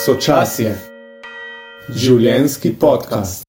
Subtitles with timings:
[0.00, 0.70] Sočasje,
[1.92, 3.42] življenski podcast.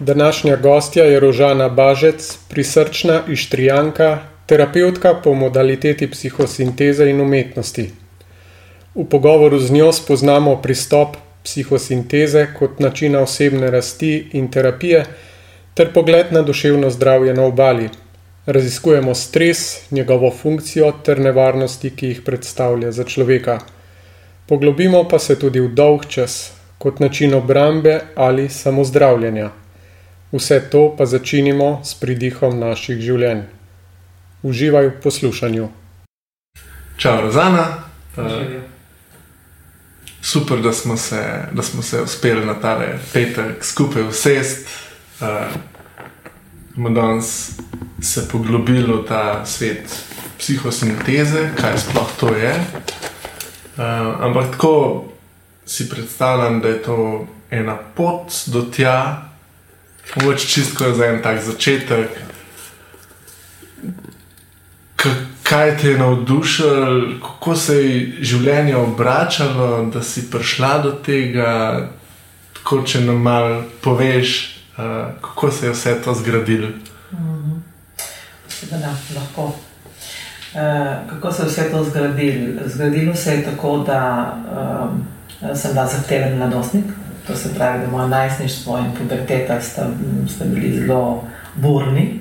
[0.00, 7.88] Današnja gostja je Rožana Bažec, prisrčna ištrijanka, terapeutka po modaliteti psihosinteze in umetnosti.
[8.94, 15.04] V pogovoru z njo spoznamo pristop psihosinteze kot načina osebne rasti in terapije,
[15.74, 17.90] ter pogled na duševno zdravje na obali.
[18.46, 23.58] Raziskujemo stres, njegovo funkcijo ter nevarnosti, ki jih predstavlja za človeka.
[24.46, 29.50] Poglobimo pa se tudi v dolg čas, kot način obrambe ali samozdravljenja.
[30.32, 33.46] Vse to pa začinimo s pridihom naših življenj.
[34.42, 35.68] Uživaj v poslušanju.
[36.96, 37.84] Čau, Rozana.
[38.16, 38.60] Uh,
[40.20, 42.76] super, da smo, se, da smo se uspeli na ta
[43.12, 44.68] petek skupaj usesti.
[45.20, 47.56] Uh, danes
[48.02, 49.88] se poglobili v ta svet
[50.38, 52.52] psihosinteze, kaj sploh to je.
[53.76, 53.82] Uh,
[54.20, 55.04] ampak tako
[55.66, 59.22] si predstavljam, da je to ena pot do tja,
[60.16, 62.08] mogoče čisto za en tak začetek.
[64.96, 65.08] K
[65.44, 71.50] kaj te je navdušilo, kako se je življenje obračalo, da si prišla do tega,
[72.54, 74.50] tako če nam malo poveš.
[74.74, 76.68] Uh, kako se je vse to zgradilo?
[77.12, 78.80] Mm -hmm.
[78.80, 79.52] da, lahko.
[80.54, 82.60] Uh, kako se je vse to zgradilo?
[82.66, 84.32] Zgradilo se je tako, da
[84.82, 85.06] um,
[85.56, 86.84] sem bila zahteven mladostnik.
[87.26, 89.86] To se pravi, da moja najstništvo in puberteta sta,
[90.28, 92.20] sta bili zelo burni.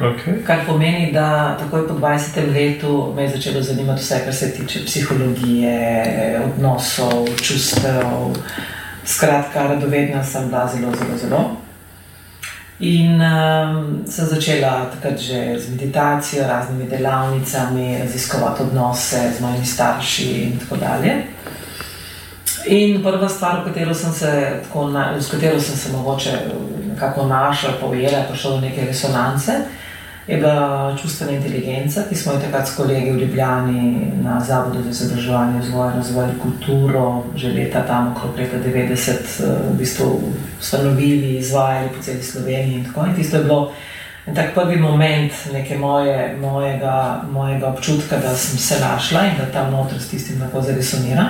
[0.00, 0.42] Okay.
[0.44, 4.84] Kar pomeni, da takoj po 20 letu me je začelo zanimati vse, kar se tiče
[4.84, 8.02] psihologije, odnosov, čustev.
[9.04, 11.61] Skratka, radovedna sem bila zelo, zelo, zelo.
[12.82, 20.24] In um, sem začela takrat že z meditacijo, raznimi delavnicami, raziskovati odnose z mojimi starši
[20.42, 21.14] in tako dalje.
[22.66, 24.90] In prva stvar, katero sem se, tako,
[25.20, 26.38] s katero sem se mogoče
[26.88, 29.52] nekako našla, povedala, prišla do neke resonance,
[30.26, 34.90] je bila čustvena inteligenca, ki smo jo takrat s kolegi v Ljubljani na Zavodu za
[34.90, 39.16] izobraževanje, vzgoj, razvoj in kulturo že leta tam okrog leta 90 eh,
[39.72, 40.20] v bistvu
[40.60, 43.06] ustanovili, izvajali po celi Sloveniji in tako.
[43.06, 43.72] In tisto je bilo
[44.26, 49.52] en tak prvi moment neke moje, mojega, mojega občutka, da sem se našla in da
[49.52, 51.26] tam noter s tistim lahko zaresonira.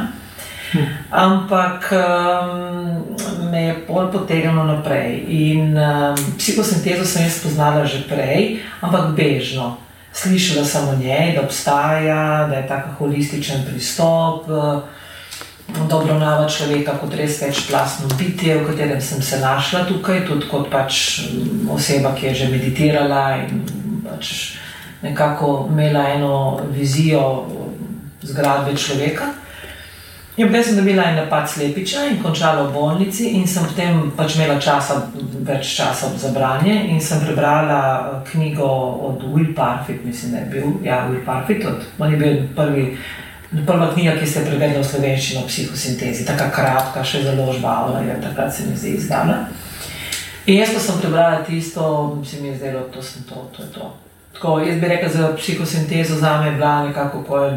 [1.10, 5.24] Ampak um, me je bolj potegnilo naprej.
[5.28, 9.76] In um, psihosintezo sem jaz spoznala že prej, ampak bežno.
[10.12, 14.44] Slišala sem o njej, da obstaja, da je tako holističen pristop,
[15.88, 20.68] da obravnava človeka kot res večplastno bitje, v katerem sem se našla tukaj, tudi kot
[20.68, 21.24] pač
[21.72, 23.64] oseba, ki je že meditirala in
[24.04, 24.56] pač
[25.02, 27.48] nekako imela eno vizijo
[28.22, 29.41] zgradbe človeka.
[30.36, 34.38] Ja, jaz sem dobila en napad slepiča in končala v bolnici, in sem potem pač
[34.38, 34.94] imela časa,
[35.44, 36.72] več časa za branje.
[36.88, 38.68] In sem prebrala eh, knjigo
[39.10, 41.66] od Will Parfit, mislim, da je bil ja, Will Parfit.
[41.98, 42.86] On je bil prvi,
[43.66, 48.00] prva knjiga, ki se je prevedla v slovenščino o psihosintezi, tako kratka, še zelo žvala,
[48.00, 49.36] je takrat se mi zdi izdala.
[50.46, 51.84] In jaz, ko sem prebrala tisto,
[52.24, 53.92] se mi je zdelo, da to, to, to je to.
[54.32, 57.50] Tako, jaz bi rekel, za psihosintezo za me je bila nekako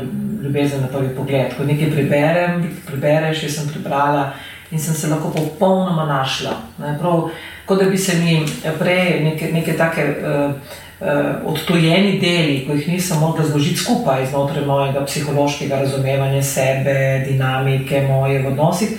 [0.43, 1.57] ljubezen na prvi pogled.
[1.57, 4.31] Ko nekaj preberem, prebereš, jaz sem prebrala
[4.71, 6.51] in sem se lahko popolnoma našla.
[6.77, 7.29] Ne, prav,
[7.65, 8.45] kot da bi se mi
[8.79, 10.51] prej neke, neke take uh,
[10.99, 11.07] uh,
[11.45, 18.41] odtojeni deli, ko jih nisem mogla zložiti skupaj znotraj mojega psihološkega razumevanja sebe, dinamike, moje
[18.41, 18.89] v odnosih,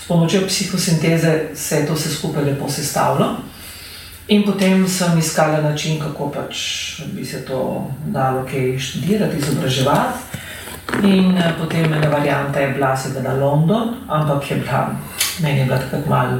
[0.00, 3.36] s pomočjo psihosinteze se je to vse skupaj lepo sestavljalo.
[4.28, 6.56] In potem sem iskala način, kako pač
[7.12, 10.18] bi se to dalo kaj študirati, izobraževati.
[11.02, 14.90] In eh, potem ena varianta je bila seveda London, ampak je bila,
[15.42, 16.38] meni je bila tako malo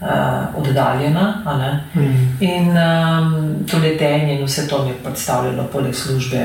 [0.00, 0.08] uh,
[0.56, 1.26] oddaljena.
[1.94, 2.36] Mm.
[2.40, 6.42] In um, to letenje in vse to mi je predstavljalo, poleg službe,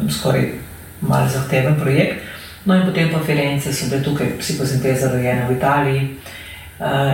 [0.00, 0.52] um, skoraj
[1.00, 2.22] malo zahteven projekt.
[2.64, 6.02] No, in potem pa Firence so bile tukaj, psihosinteza rojena v Italiji.
[6.02, 6.43] Uh,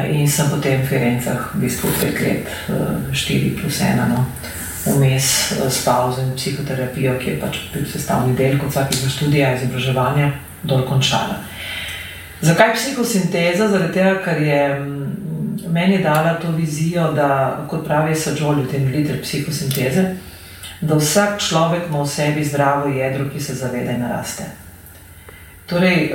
[0.08, 4.24] in sem potem v Firencah, v bistvu pet let, uh, štiri plus ena, no,
[4.86, 5.26] vmes
[5.58, 10.30] uh, s pauzo in psihoterapijo, ki je pač bil sestavni del kot vsakega študija, izobraževanja,
[10.64, 11.42] dol končala.
[12.40, 13.68] Zakaj psihosinteza?
[13.68, 18.88] Zaradi tega, ker je mm, meni dala to vizijo, da, kot pravi Sajoli v tem
[18.88, 20.06] literu psihosinteze,
[20.80, 24.48] da vsak človek ima v sebi zdravo jedro, ki se zaveda in naraste.
[25.68, 26.08] Torej,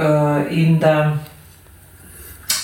[0.50, 1.13] in da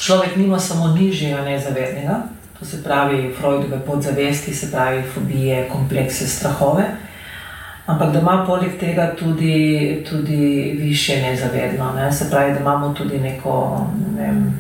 [0.01, 2.21] človek nima samo nižjega nezavednega,
[2.59, 6.83] to se pravi Freudove podzavesti, se pravi fobije, komplekse, strahove,
[7.85, 11.93] ampak da ima poleg tega tudi, tudi više nezavedno.
[11.95, 12.11] Ne?
[12.11, 13.87] Se pravi, da imamo tudi neko,
[14.17, 14.59] ne vem,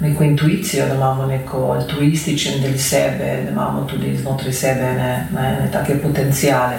[0.00, 5.58] neko intuicijo, da imamo neko altruističen del sebe, da imamo tudi znotraj sebe ne, ne,
[5.60, 6.76] ne take potencijale.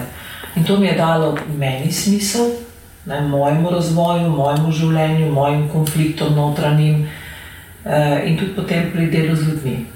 [0.56, 2.50] In to mi je dalo meni smisel,
[3.06, 7.08] ne, mojemu razvoju, mojemu življenju, mojim konfliktom notranjim
[8.26, 9.86] in tudi potem pri delu z ljudmi.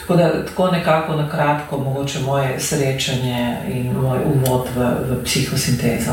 [0.00, 4.80] Tako da tako nekako na kratko, mogoče moje srečanje in moj uvod v,
[5.10, 6.12] v psihosintezo.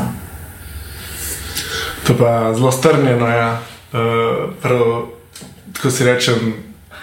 [2.06, 3.36] To pa zelo strnjeno je.
[3.36, 3.60] Ja.
[3.92, 5.06] Uh, prav,
[5.72, 6.54] tako si rečem,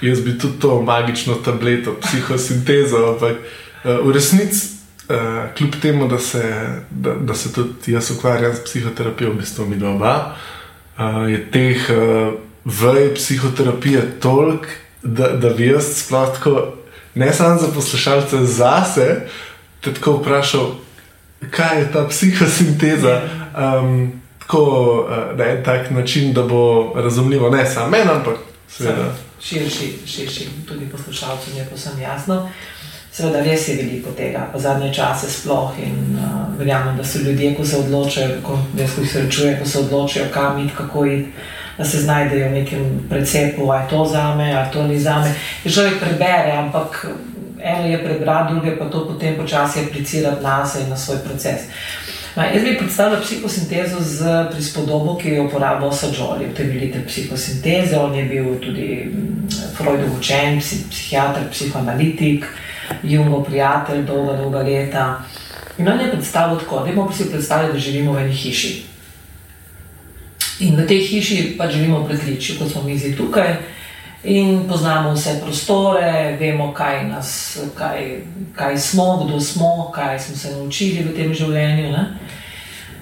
[0.02, 4.68] jaz bi tudi to magično tableto, psihosintezo, ampak uh, v resnici,
[5.10, 6.44] uh, kljub temu, da se,
[6.90, 10.36] da, da se tudi jaz ukvarjam s psihoterapijo, v bistvu mi dva,
[10.98, 12.34] uh, je teh uh,
[12.66, 14.66] vej psihoterapije toliko,
[15.04, 16.74] da, da bi jaz sploh tako
[17.16, 19.22] ne samo za poslušalce, zase,
[19.82, 20.72] te tako vprašal,
[21.52, 23.22] kaj je ta psihosinteza.
[23.58, 24.62] Um, tako
[25.10, 28.38] uh, na en tak način, da bo razumljivo ne samo meni, ampak
[28.70, 29.16] seveda.
[29.42, 32.50] Širši, širši, tudi poslušalcem je posebno jasno.
[33.12, 35.72] Seveda, res je veliko tega, pa zadnje čase sploh.
[35.84, 40.26] In uh, verjamem, da so ljudje, ko se odločajo, ko jih srečujejo, ko se odločajo,
[40.34, 41.32] kam iti, kako iti
[41.78, 45.20] da se znajdejo v nekem precepu, ali je to za me, ali to ni za
[45.20, 45.36] me.
[45.64, 47.08] Je človek prebere, ampak
[47.62, 51.62] eno je prebrati, druge pa to potem počasi aplicirati na sebe in na svoj proces.
[52.36, 57.98] Ma, jaz bi predstavljal psihosintezo z prispodobo, ki jo uporablja Sajoli, utemeljitelj psihosinteze.
[57.98, 59.48] On je bil tudi mm,
[59.78, 62.46] Freudov učen, psihiater, psihoanalitik,
[63.04, 65.06] Jungov prijatelj, dolga, dolga leta.
[65.78, 68.95] In on je predstavljal tako, da imamo si predstavljati, da živimo v eni hiši.
[70.60, 73.50] In v tej hiši pač živimo v pritličju, kot smo mi zdaj tukaj.
[74.26, 78.24] In poznamo vse prostore, vemo, kaj, nas, kaj,
[78.56, 81.92] kaj smo, kdo smo, kaj smo se naučili v tem življenju.
[81.92, 82.06] Ne?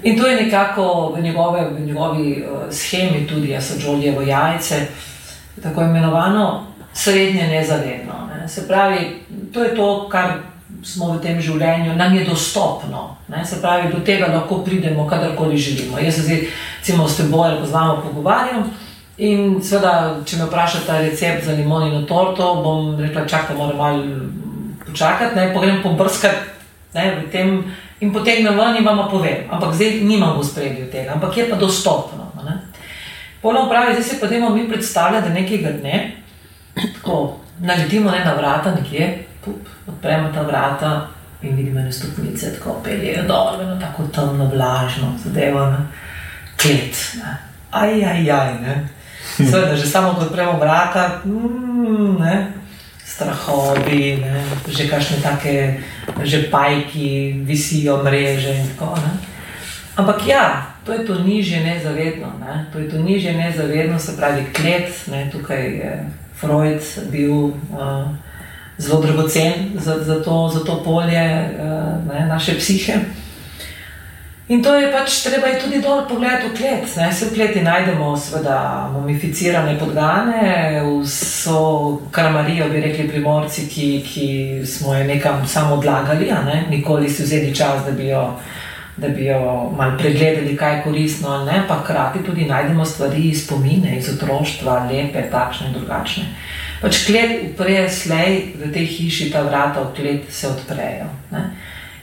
[0.04, 4.88] In to je nekako v, njegove, v njegovi uh, schemi, tudi jaz sem žoljevo jajce,
[5.64, 8.28] tako imenovano srednje nezavedno.
[8.28, 8.50] Ne?
[8.50, 9.24] Se pravi,
[9.54, 10.53] to je to, kar
[10.84, 13.16] smo v tem življenju, nam je dostopno.
[13.32, 13.46] Ne?
[13.46, 16.00] Se pravi, do tega lahko pridemo, kadarkoli želimo.
[16.00, 16.42] Jaz se zdaj,
[16.80, 18.72] recimo, s teboj ali pa z vami pogovarjam.
[19.18, 24.04] In seveda, če me vprašate recept za limonino torto, bom rekla, čakaj, moram malo
[24.88, 26.52] počakati, ne pogrem pobrskati
[26.94, 27.64] v tem
[28.02, 29.48] in potegnem ven in vam povem.
[29.50, 32.24] Ampak zdaj nimam v spredju tega, ampak je pa dostopno.
[33.44, 36.12] Polno pravi, zdaj se pa dajmo mi predstavljati, da nekega dne
[36.96, 41.08] tako naletimo ne na vrata nekje, pup, odpremo ta vrata
[41.42, 45.78] in vidimo ene stopnice, tako peljejo dol, eno tako temno, vlažno, zadevo, ne?
[46.58, 46.96] klet.
[47.20, 47.38] Ne?
[47.72, 48.54] Aj, aj, aj.
[49.38, 52.36] Seveda, že samo ko odpremo vrata, mm, ne?
[53.06, 54.42] strahovi, ne?
[54.72, 55.84] že kakšne take,
[56.24, 59.32] že pajki, visijo mreže in tako naprej.
[59.94, 62.66] Ampak ja, to je to nižje nezavedno, ne?
[62.74, 65.30] to je to nižje nezavedno, se pravi klet, ne?
[65.30, 65.92] tukaj je
[66.40, 66.82] Freud
[67.12, 67.54] bil.
[67.70, 68.10] Uh,
[68.84, 71.26] zelo dragocen za, za, to, za to polje
[71.60, 73.00] uh, ne, naše psihe.
[74.52, 76.84] In to je pač treba je tudi dol pogledati v klet.
[77.00, 77.08] Ne.
[77.16, 84.28] Se v kleti najdemo, seveda, mumificirane podgane, vso karamarijo, bi rekli primorci, ki, ki
[84.68, 86.66] smo jo nekam samo odlagali, ne.
[86.70, 88.26] nikoli si vzeli čas, da bi jo.
[88.94, 93.24] Da bi jo malo pregledali, kaj je koristno, ali ne, pa hkrati tudi najdemo stvari
[93.32, 96.28] iz spomine, iz otroštva, lepe, takšne in drugačne.
[96.84, 101.08] Pač klet upreje slej v tej hiši, ta vrata v klet se odprejo.
[101.32, 101.56] Ne?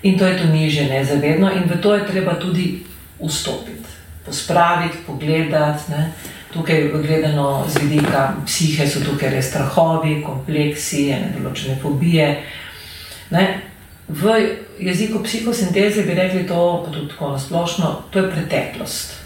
[0.08, 2.80] In to je to niže, nezavedno, in v to je treba tudi
[3.20, 3.84] vstopiti,
[4.24, 5.92] pospraviti, pogledati.
[5.92, 6.16] Ne?
[6.48, 12.40] Tukaj je gledano z vidika psihe, so tukaj res strahovi, kompleksi, ene določene fobije.
[13.36, 13.44] Ne?
[14.08, 14.32] V
[14.80, 19.19] jeziku psihosinteze bi rekli to, pa tudi tako splošno, to je preteklost.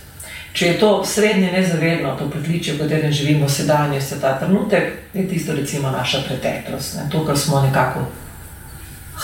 [0.54, 5.26] Če je to srednje nezavedno, to pritličje, v katerem živimo sedaj, je ta trenutek, je
[5.28, 7.08] tisto recimo naša preteklost, ne?
[7.10, 8.04] to, kar smo nekako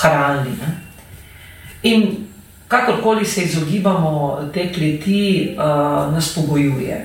[0.03, 0.57] hranili.
[0.59, 0.71] Ne?
[1.83, 2.27] In
[2.69, 6.99] kakorkoli se izogibamo te kleti, uh, nas pogojuje.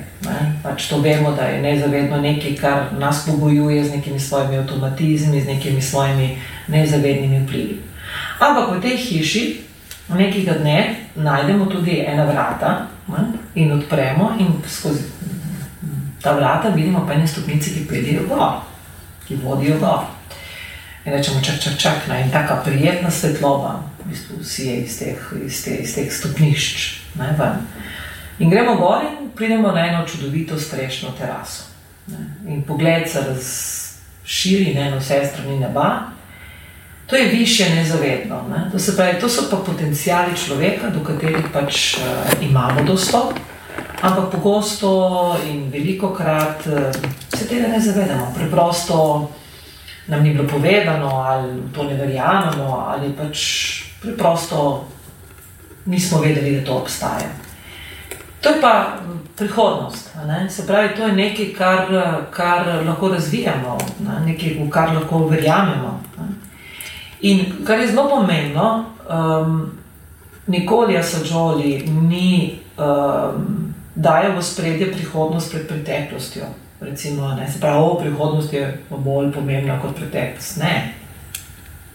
[0.63, 5.47] Pač to vemo, da je nezavedno nekaj, kar nas pogojuje z nekimi svojimi avtomatizmi, z
[5.47, 7.77] nekimi svojimi nezavednimi vplivi.
[8.39, 9.43] Ampak v tej hiši
[10.09, 12.87] nekega dne najdemo tudi ena vrata
[13.55, 15.03] in odpremo, in skozi
[16.21, 18.61] ta vrata vidimo pa ene stopnice, ki peljejo gor,
[19.27, 20.07] ki vodijo gor.
[21.05, 24.97] In rečemo, čak, čak, čak, na in taka prijetna svetloba, v bistvu vsi je iz
[24.99, 26.87] teh, iz te, iz teh stopnišč.
[27.19, 27.29] Ne,
[28.39, 31.69] in gremo gor in pridemo na eno čudovito strešno teraso.
[32.07, 32.25] Ne.
[32.53, 36.14] In pogled se razširi na eno vse strani neba.
[37.07, 38.41] To je više nezavedno.
[38.49, 38.71] Ne?
[38.71, 42.03] To, pravi, to so pa potencijali človeka, do katerih pač uh,
[42.41, 43.33] imamo dostop,
[44.01, 46.73] ampak pogosto in veliko krat uh,
[47.37, 48.33] se tega ne zavedamo.
[48.35, 49.29] Preprosto
[50.07, 53.39] nam ni bilo povedano, ali to ne verjamemo, ali pač
[54.01, 54.87] preprosto
[55.85, 57.29] nismo vedeli, da to obstaja.
[58.41, 58.97] To je pa
[59.37, 60.09] prihodnost.
[60.49, 61.87] Se pravi, to je nekaj, kar,
[62.31, 64.19] kar lahko razvijamo, ne?
[64.25, 66.04] nekaj, v kar lahko verjamemo.
[67.25, 69.71] In kar je zelo pomembno, um,
[70.47, 76.45] nikoli Asajoli ni um, dajal v spredje prihodnost pred preteklostjo.
[76.81, 80.59] Recimo, ne, se pravi, o, prihodnost je bolj pomembna kot preteklost.
[80.61, 80.93] Ne.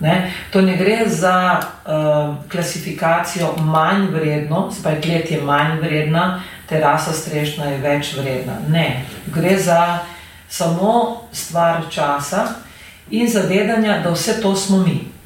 [0.00, 0.32] Ne?
[0.50, 7.12] To ne gre za uh, klasifikacijo manj vredno, se pravi, klet je manj vredna, terasa
[7.12, 8.56] strešna je več vredna.
[8.68, 9.98] Ne, gre za
[10.48, 12.46] samo stvar časa
[13.10, 15.19] in zavedanja, da vse to smo mi.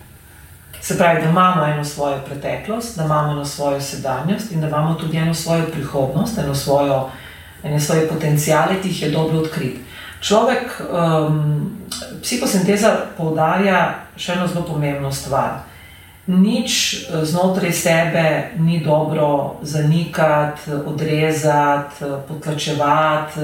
[0.85, 4.95] Se pravi, da imamo eno svojo preteklost, da imamo eno svojo sedanjost in da imamo
[4.95, 7.09] tudi eno svojo prihodnost, eno svojo,
[7.62, 9.81] ene svoje potencijale, ki jih je dobro odkriti.
[10.21, 11.71] Človek, um,
[12.23, 15.62] psihosinteza poudarja še eno zelo pomembno stvar.
[16.26, 23.41] Nič eh, znotraj sebe ni dobro zanikati, odrezati, potlačevati,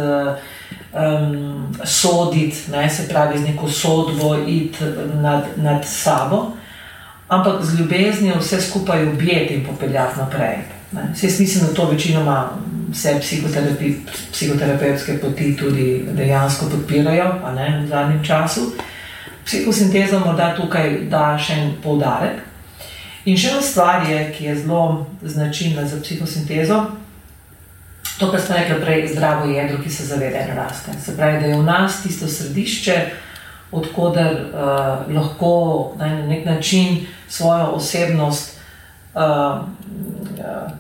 [0.93, 4.85] um, soditi, ne, se pravi, z neko sodbo iti
[5.25, 6.60] nad, nad sabo
[7.31, 10.57] ampak z ljubeznijo vse skupaj objeti in popeljati naprej.
[11.23, 12.51] Jaz mislim, da to večinoma
[12.91, 13.21] vse
[14.33, 18.73] psihoterapevtske poti tudi dejansko podpirajo, ne v zadnjem času.
[19.45, 22.43] Psihosinteza morda tukaj da še en poudarek.
[23.25, 26.81] In še ena stvar je, ki je zelo značilna za psihosintezo.
[28.19, 30.93] To, kar ste rekli prej, zdravo jedro, ki se zaveda in raste.
[31.05, 32.97] Se pravi, da je v nas tisto središče,
[33.73, 35.53] odkuder uh, lahko
[35.99, 38.59] na nek način svojo osebnost
[39.15, 40.71] uh, uh,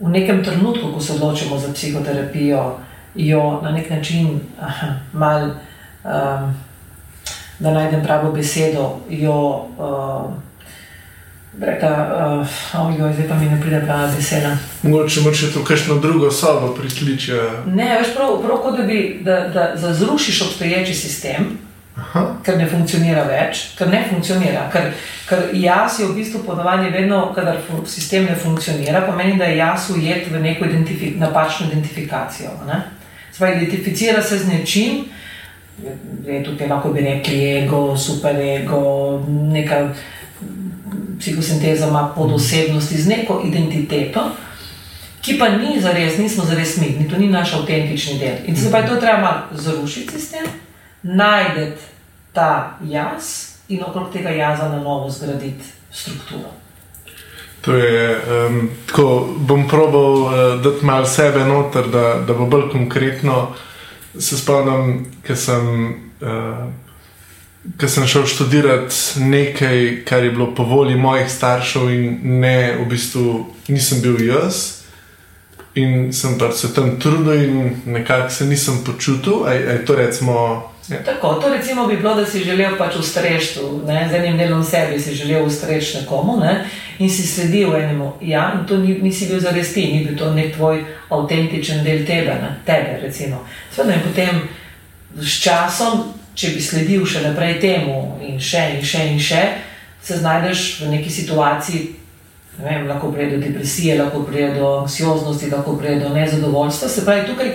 [0.00, 2.78] v nekem trenutku, ko se odločimo za psihoterapijo,
[3.14, 4.40] jo na nek način
[5.12, 6.54] mal, um,
[7.58, 9.66] da najdem pravo besedo, jo.
[9.78, 10.32] Uh,
[11.60, 11.90] Reka,
[12.40, 14.56] uh, oh, joj, zdaj pa mi ne pride prava beseda.
[14.82, 17.32] Mogoče moraš to kakšno drugo sobo prikliči.
[17.66, 21.58] Ne, veš, prav, prav kot da bi, da, da, da zrušiš obstoječi sistem,
[21.98, 22.22] Aha.
[22.44, 24.68] ker ne funkcionira več, ker ne funkcionira.
[24.72, 24.90] Ker,
[25.28, 27.58] ker jaz je v bistvu ponovadi vedno, kadar
[27.90, 32.54] sistem ne funkcionira, pomeni, da je jaz ujet v neko identifi napačno identifikacijo.
[33.34, 35.04] Zdaj, identificira se z nečim,
[36.26, 38.80] je tukaj lahko bi rekli ego, super ego,
[39.28, 39.88] neka
[41.18, 44.30] psihosinteza ima podosebnosti z neko identiteto.
[45.20, 48.36] Ki pa ni za res, nismo za res mi, to ni naš avtentični del.
[48.46, 50.46] In se je to treba zrušiti sistem,
[51.02, 51.80] najdete
[52.32, 56.50] ta jaz in okrog tega jaza na novo zgraditi strukturo.
[57.60, 60.30] To je, um, tako bom probal uh,
[60.62, 63.48] dati malo sebe noter, da, da bo bolj konkretno.
[64.18, 71.30] Se spomnim, ker sem, uh, sem šel študirati nekaj, kar je bilo po volji mojih
[71.30, 74.78] staršev, in ne v bistvu nisem bil jaz.
[75.74, 79.44] In sem pač se tam trudil, in nekako se nisem počutil.
[79.46, 80.38] Aj, aj to recimo
[80.88, 81.02] Ja.
[81.04, 83.58] Tako, to recimo bi bilo, da si želel pač ustreči,
[84.10, 86.64] z enim delom sebi si želel ustreči nekomu ne?
[86.98, 88.12] in si sledil enemu.
[88.20, 92.06] Ja, in to ni, nisi bil zares ti, ni bil to nek tvoj avtentičen del
[92.06, 92.56] tebe, ne?
[92.66, 93.12] tebe.
[93.74, 94.40] Sveda in potem
[95.20, 99.44] s časom, če bi sledil še naprej temu in še in še in še,
[100.02, 101.84] se znajdeš v neki situaciji.
[102.58, 106.88] Vem, lahko pride do depresije, lahko pride do anksioznosti, lahko pride do nezadovoljstva.
[106.88, 107.52] Se pravi, tukaj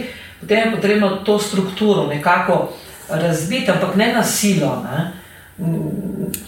[0.48, 2.70] je potrebno to strukturo nekako
[3.22, 5.12] razbiti, ampak ne na silo, ne?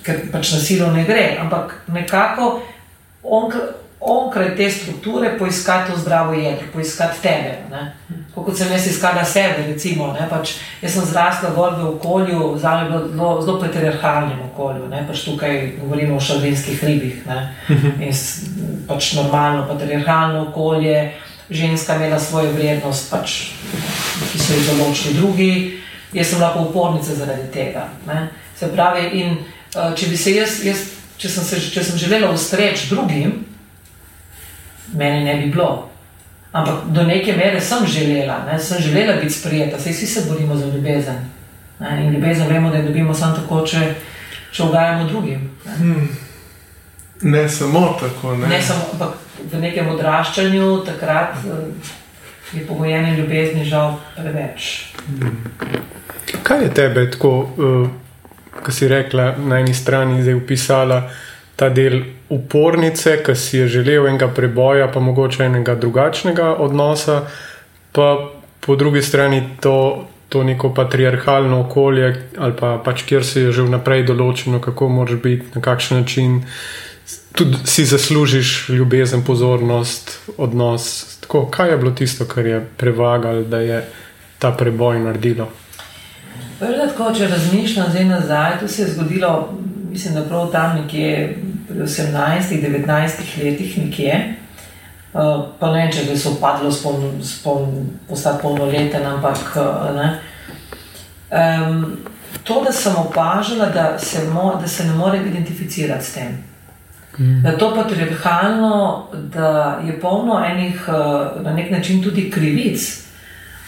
[0.05, 2.60] ker pač na silo ne gre, ampak nekako
[4.05, 7.57] onkraj te strukture poiskati to zdravo jedro, poiskati tebe.
[8.36, 12.84] Kot sem jaz iskala sebe, recimo, pač jaz sem zrasla gor v okolju, za me
[12.84, 15.05] je bilo zelo, zelo patriarhalnem okolju, ne?
[15.07, 17.24] pač tukaj govorimo o šalvinskih ribih.
[17.25, 17.39] Ne?
[18.00, 18.13] In
[18.88, 21.13] pač normalno patriarhalno okolje,
[21.50, 23.39] ženska imela svojo vrednost, pač,
[24.31, 25.51] ki so jih določili drugi
[26.15, 27.88] jaz sem lahko upornica zaradi tega.
[28.07, 28.27] Ne?
[28.55, 30.86] Se pravi, in uh, če bi se jaz, jaz
[31.17, 33.41] če, sem se, če sem želela ustreči drugim,
[34.95, 35.89] meni ne bi bilo.
[36.55, 38.60] Ampak do neke mere sem želela, ne?
[38.60, 41.19] sem želela biti sprijeta, saj vsi se borimo za ljubezen.
[41.79, 41.98] Ne?
[42.03, 43.89] In ljubezen vemo, da jo dobimo samo tako, če,
[44.55, 45.50] če ugajamo drugim.
[45.65, 45.75] Ne?
[45.75, 46.10] Hmm.
[47.22, 48.38] ne samo tako.
[48.39, 48.48] Ne?
[48.48, 49.19] Ne samo, ampak
[49.51, 51.43] v nekem odraščanju takrat.
[51.43, 51.93] Uh,
[52.53, 54.93] Je pogojene ljubezni, žal, preveč.
[56.44, 57.88] Kaj je tebe tako uh,
[58.65, 61.10] ki si rekla, na eni strani je upisala
[61.55, 67.22] ta del upornice, ki si je želel enega preboja, pa mogoče enega drugačnega odnosa,
[67.91, 70.08] pa po drugi strani to.
[70.29, 72.08] To neko patriarhalno okolje,
[72.41, 76.39] ali pa pač kjer se je že vnaprej določeno, kako moraš biti, na kakšen način
[77.38, 81.20] tudi si zaslužiš ljubezen, pozornost, odnos.
[81.22, 83.84] Tako, kaj je bilo tisto, kar je prevagalo, da je
[84.39, 85.48] ta preboj naredilo?
[86.59, 89.57] Prvo, tako, če razmišljam zdaj nazaj, to se je zgodilo,
[89.91, 94.35] mislim, da prav tam nekje pri 18-19 letih, nekje.
[95.13, 96.71] Uh, pa ne, če so padlo
[98.07, 99.57] postati polnoleten, ampak
[99.95, 100.09] ne.
[101.31, 101.97] Um,
[102.43, 106.43] to, da sem opažala, da se, mo, da se ne morem identificirati s tem.
[107.17, 107.41] Mm.
[107.43, 110.83] Da je to patriarhalno, da je polno enih,
[111.43, 113.04] na nek način tudi krivic,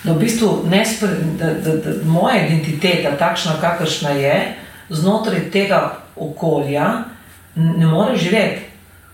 [0.04, 4.56] da v bistvu nespre, da, da, da moja identiteta, takšna kakršna je,
[4.90, 7.04] znotraj tega okolja
[7.56, 8.62] ne more živeti.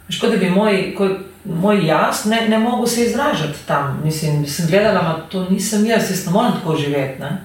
[0.09, 1.09] Škoda, da bi moj, ko,
[1.45, 4.01] moj jaz ne, ne mogel se izražati tam.
[4.03, 7.21] Mislim, sem gledala, da to nisem jaz, jaz ne morem tako živeti.
[7.21, 7.37] Ne?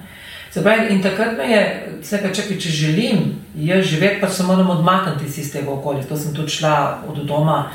[0.53, 1.63] Pravi, in takrat me je,
[2.09, 3.19] čekaj, čekaj, če želim
[3.55, 6.03] jaz živeti, pa se moram odmakniti iz tega okolja.
[6.03, 7.71] To sem tudi šla od doma,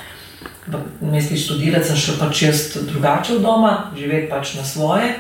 [1.01, 5.15] mestu študirati, sem šla pač jaz drugače od doma, živeti pač na svoje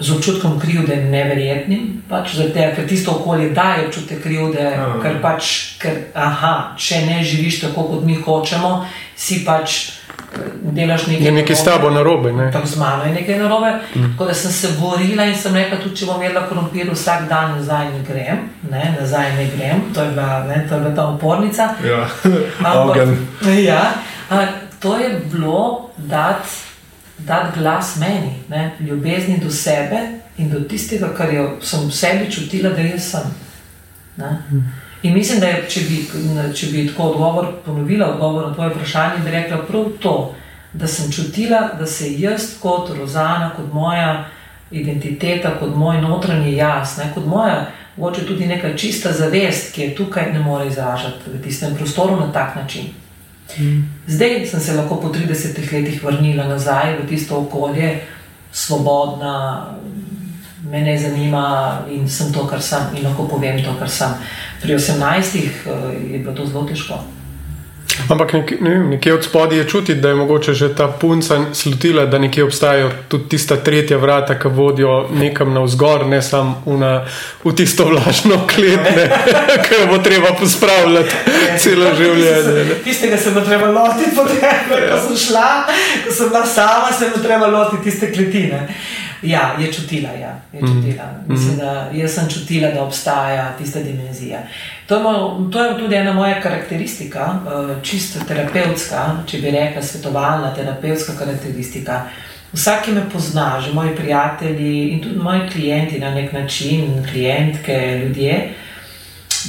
[0.00, 5.02] z občutkom krivde neverjetnim, pač tega, ker tisto okolje daje občutek krivde, -huh.
[5.02, 11.06] ker pač, ker, aha, če ne živiš tako, kot mi hočemo, si pač eh, delaš
[11.06, 11.26] nekaj.
[11.26, 12.32] Je nekaj s tabo narobe.
[12.32, 12.50] Ne?
[12.52, 13.74] Tam z mano je nekaj narobe.
[13.94, 14.12] Mm.
[14.12, 17.58] Tako da sem se borila in sem rekla, tudi če bom jedla krompir vsak dan,
[17.58, 18.38] nazaj ne grem,
[18.70, 21.68] ne, nazaj ne grem, to je bila, ne, to je bila ta opornica.
[21.84, 22.08] Ja,
[22.72, 22.96] Ampak,
[23.64, 23.84] ja,
[24.80, 26.69] to je bilo dati
[27.26, 28.70] dati glas meni, ne?
[28.80, 30.00] ljubezni do sebe
[30.38, 33.34] in do tistega, kar jo, sem v sebi čutila, da jaz sem.
[34.16, 34.38] Ne?
[35.02, 35.98] In mislim, da je, če, bi,
[36.54, 40.16] če bi tako odgovor ponovila, odgovor na tvoje vprašanje, bi rekla prav to,
[40.72, 44.24] da sem čutila, da se jaz kot Rozana, kot moja
[44.70, 47.10] identiteta, kot moj notranji jaz, ne?
[47.14, 47.66] kot moja.
[47.96, 52.32] Mogoče tudi neka čista zavest, ki je tukaj, ne more izražati v tistem prostoru na
[52.32, 52.92] tak način.
[54.06, 58.00] Zdaj sem se lahko po 30 letih vrnila nazaj v tisto okolje,
[58.52, 59.66] svobodna,
[60.70, 64.14] me ne zanima in sem to, kar sem in lahko povem to, kar sem.
[64.62, 65.50] Pri 18 eh,
[66.12, 67.00] je bilo to zelo težko.
[68.08, 72.06] Ampak nek, ne, nekje od spodaj je čutiti, da je mogoče že ta punca slutila,
[72.06, 76.62] da nekje obstajajo tudi tista tretja vrata, ki vodijo nekam navzgor, ne samo
[77.44, 78.80] v tisto vlažno klet,
[79.64, 81.14] ki jo bo treba pospravljati
[81.58, 82.80] celo življenje.
[82.84, 85.48] Tistega se bo treba lotiti, ko sem šla,
[86.06, 88.66] ko sem bila sama, se bo treba lotiti tiste kletine.
[89.22, 90.08] Ja, je čutila.
[90.10, 91.04] Ja, je čutila.
[91.04, 91.32] Mm -hmm.
[91.32, 94.38] Mislim, da, jaz sem čutila, da obstaja tista dimenzija.
[94.86, 95.02] To je,
[95.52, 102.02] to je tudi ena moja karakteristika, eh, čisto terapevtska, če bi rekla, svetovalna terapevtska karakteristika.
[102.52, 108.00] Vsak, ki me pozna, že moji prijatelji in tudi moji klienti na nek način, klientke,
[108.04, 108.48] ljudje,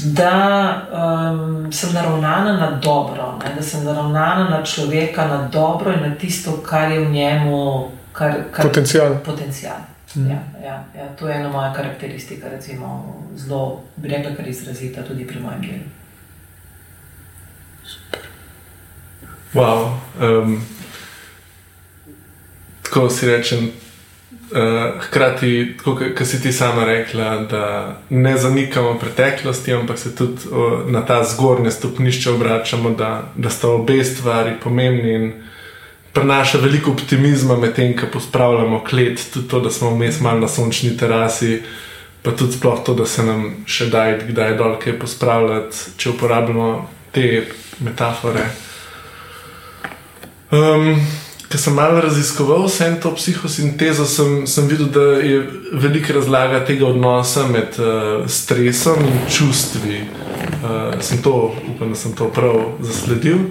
[0.06, 6.10] da um, sem naravnana na dobro, ne, da sem naravnana na človeka, na dobro in
[6.10, 9.18] na tisto, kar je v njemu kar, kar, potencial.
[9.26, 9.78] potencial.
[10.16, 10.30] Mm.
[10.30, 15.28] Ja, ja, ja, to je ena moja karakteristika, recimo, zelo, bi rekla, kar izrazita tudi
[15.28, 15.84] pri mojem delu.
[19.54, 20.62] Wow, um,
[22.82, 23.72] tako si rečem.
[24.52, 30.92] Uh, hkrati, kot si ti sama rekla, da ne zanikamo preteklosti, ampak se tudi uh,
[30.92, 35.34] na ta zgornje stopnišče obračamo, da, da sta obe stvari pomembni in
[36.14, 40.48] prenaša veliko optimizma med tem, ko pospravljamo klet, tudi to, da smo vmes malo na
[40.48, 41.62] sončni terasi,
[42.22, 46.10] pa tudi sploh to, da se nam še da kdaj je dol kaj pospravljati, če
[46.16, 46.70] uporabljamo
[47.12, 47.48] te
[47.80, 48.46] metafore.
[50.52, 50.96] Um,
[51.52, 55.42] Ker sem malo raziskoval vse to psihosintezo, sem, sem videl, da je
[55.84, 60.00] velika razlaga tega odnosa med uh, stresom in čustvi.
[60.62, 63.50] Uh, sem to, upam, da sem to prav zasledil.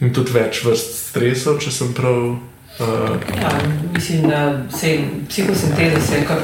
[0.00, 2.36] In tudi več vrst stresov, če sem prav.
[2.76, 3.14] Uh...
[3.40, 3.52] Ja,
[3.94, 4.40] mislim, da
[4.76, 6.42] se psihosinteza se kar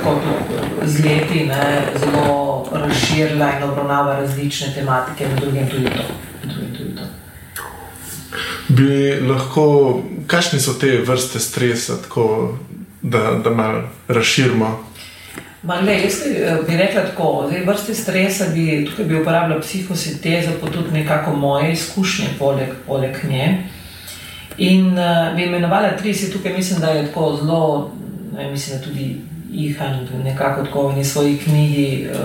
[0.84, 1.66] z leti ne,
[2.00, 6.06] zelo razširila in obravnava različne tematike, med drugim tudi to.
[6.48, 7.10] Tudi to.
[8.72, 9.66] Bi lahko,
[10.26, 12.56] kakšne so te vrste stresa, tako,
[13.02, 14.72] da, da malo razširimo?
[15.62, 20.70] Le, jaz eh, bi rekla tako, da vrste stresa bi tukaj bi uporabljala psihosintezo, pa
[20.70, 23.62] tudi nekako moje izkušnje, poleg, poleg nje.
[24.58, 27.92] In uh, bi imenovala tri, se tukaj mislim, da je tako zelo,
[28.36, 29.16] ne, mislim, da tudi
[29.54, 32.16] Ihan nekako tako v svoji knjigi uh,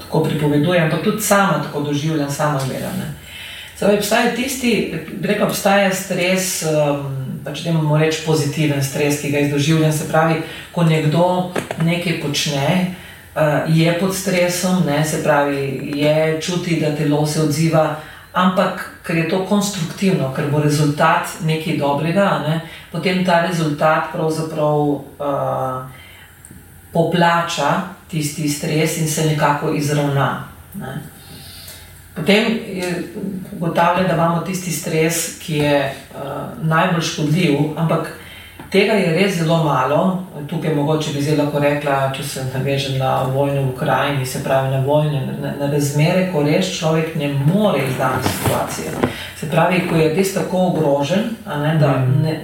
[0.00, 2.92] tako pripoveduje, ampak tudi sama tako doživljam, sama gledam.
[3.78, 9.92] Zdaj, obstaja tisti, rekel, obstaja stres, um, pač imamo reči pozitiven stres, ki ga izdoživljam.
[9.92, 11.52] Se pravi, ko nekdo
[11.84, 12.94] nekaj počne,
[13.34, 17.96] uh, je pod stresom, ne, se pravi, je čuti, da telo se odziva,
[18.32, 22.60] ampak ker je to konstruktivno, ker bo rezultat nekaj dobrega, ne,
[22.92, 25.02] potem ta rezultat pravzaprav uh,
[26.92, 30.44] poplača tisti stres in se nekako izravna.
[30.74, 31.00] Ne.
[32.14, 32.58] Potem
[33.56, 36.20] ugotavljam, da imamo tisti stres, ki je uh,
[36.62, 38.18] najbolj škodljiv, ampak
[38.70, 40.24] tega je res zelo malo.
[40.48, 44.70] Tukaj mogoče bi zelo lahko rekla, če se navežem na vojno v Ukrajini, se pravi
[44.70, 48.92] na vojne, na, na razmere, ko res človek ne more izdati situacije.
[49.40, 52.22] Se pravi, ko je res tako ogrožen, ne, da mm.
[52.22, 52.40] ne,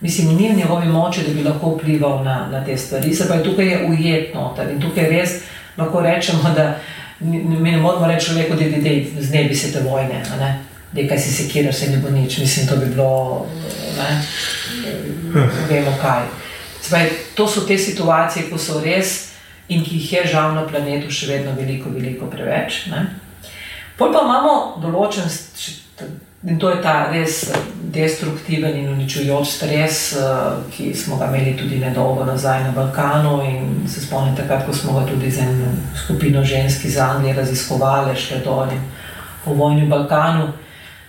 [0.00, 3.14] mislim, ni v njegovi moči, da bi lahko vplival na, na te stvari.
[3.14, 5.40] Se pravi, tukaj je ujetno in tukaj res
[5.76, 6.74] lahko rečemo, da
[7.24, 10.22] mi ne moramo reči človeku, da je znebi se te vojne,
[10.92, 12.38] da kaj si sekiraš, se ne bo nič.
[12.38, 13.46] Mislim, to bi bilo,
[13.96, 14.22] ne
[15.68, 16.26] vemo kaj.
[16.88, 19.32] Zdaj, to so te situacije, ko so res
[19.68, 22.84] in ki jih je žal na planetu še vedno veliko, veliko preveč.
[23.96, 25.28] Pol pa imamo določen,
[26.44, 27.52] in to je ta res
[27.92, 30.18] destruktiven in uničujoč stres, eh,
[30.70, 33.42] ki smo ga imeli tudi nedolgo nazaj na Balkanu.
[33.42, 35.68] In se spomnite, takrat, ko smo ga tudi z eno
[36.04, 38.80] skupino žensk iz Anglije raziskovali, še dolje
[39.44, 40.52] po vojni v Balkanu.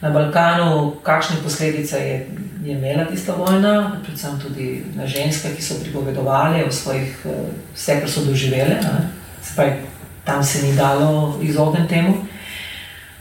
[0.02, 2.28] Na Balkanu, kakšne posledice je,
[2.64, 8.00] je imela tista vojna, predvsem tudi na ženske, ki so pripovedovali o svojih, eh, vse,
[8.00, 8.78] kar so doživele.
[9.42, 9.72] Spravi,
[10.26, 12.33] tam se ni dalo izogniti temu.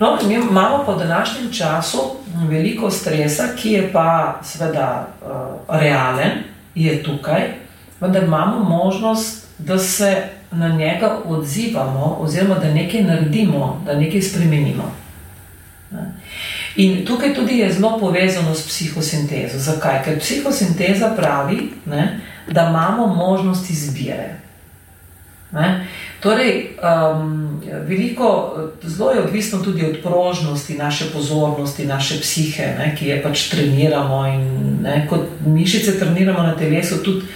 [0.03, 1.99] No, mi imamo pa v današnjem času
[2.49, 6.31] veliko stresa, ki je pa seveda uh, realen,
[6.75, 7.43] je tukaj,
[8.01, 14.93] vendar imamo možnost, da se na njega odzivamo, oziroma da nekaj naredimo, da nekaj spremenimo.
[16.77, 19.59] In tukaj tudi je zelo povezano s psihosintezo.
[19.59, 20.03] Zakaj?
[20.05, 24.35] Ker psihosinteza pravi, ne, da imamo možnost izbire.
[25.53, 25.87] Ne?
[26.23, 33.07] Torej, um, veliko, zelo je odvisno tudi od prožnosti naše pozornosti, naše psihe, ne, ki
[33.07, 34.27] je pač treniramo.
[34.27, 34.45] In,
[34.83, 37.27] ne, kot mišice treniramo na telesu, tudi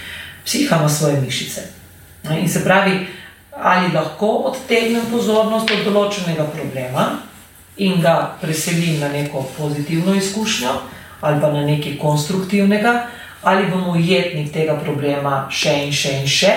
[0.45, 1.61] psiha ima svoje mišice.
[2.29, 3.07] Ne, in se pravi,
[3.51, 7.09] ali lahko odtegnem pozornost od določenega problema
[7.77, 10.71] in ga preselim na neko pozitivno izkušnjo,
[11.21, 12.95] ali pa na nekaj konstruktivnega,
[13.43, 16.55] ali bomo ujetni tega problema še in še in še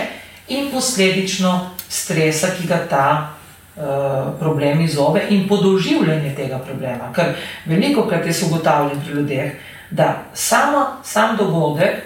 [0.49, 3.07] in posledično stresa, ki ga ta
[3.77, 3.83] uh,
[4.39, 7.11] problem izove, in podoživljanje tega problema.
[7.15, 7.35] Ker
[7.67, 9.53] veliko krat je ugotavljeno pri ljudeh,
[9.91, 11.97] da samo sam dogodek,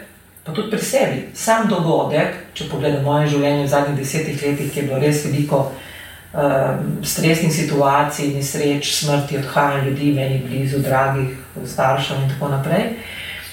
[0.44, 4.80] pa tudi pri sebi, sam dogodek, če pogledamo moje življenje v zadnjih desetih letih, ki
[4.80, 11.36] je bilo res veliko uh, stresnih situacij, nesreč, smrti, odhajanja ljudi, meni blizu, dragih
[11.74, 12.86] staršev in tako naprej.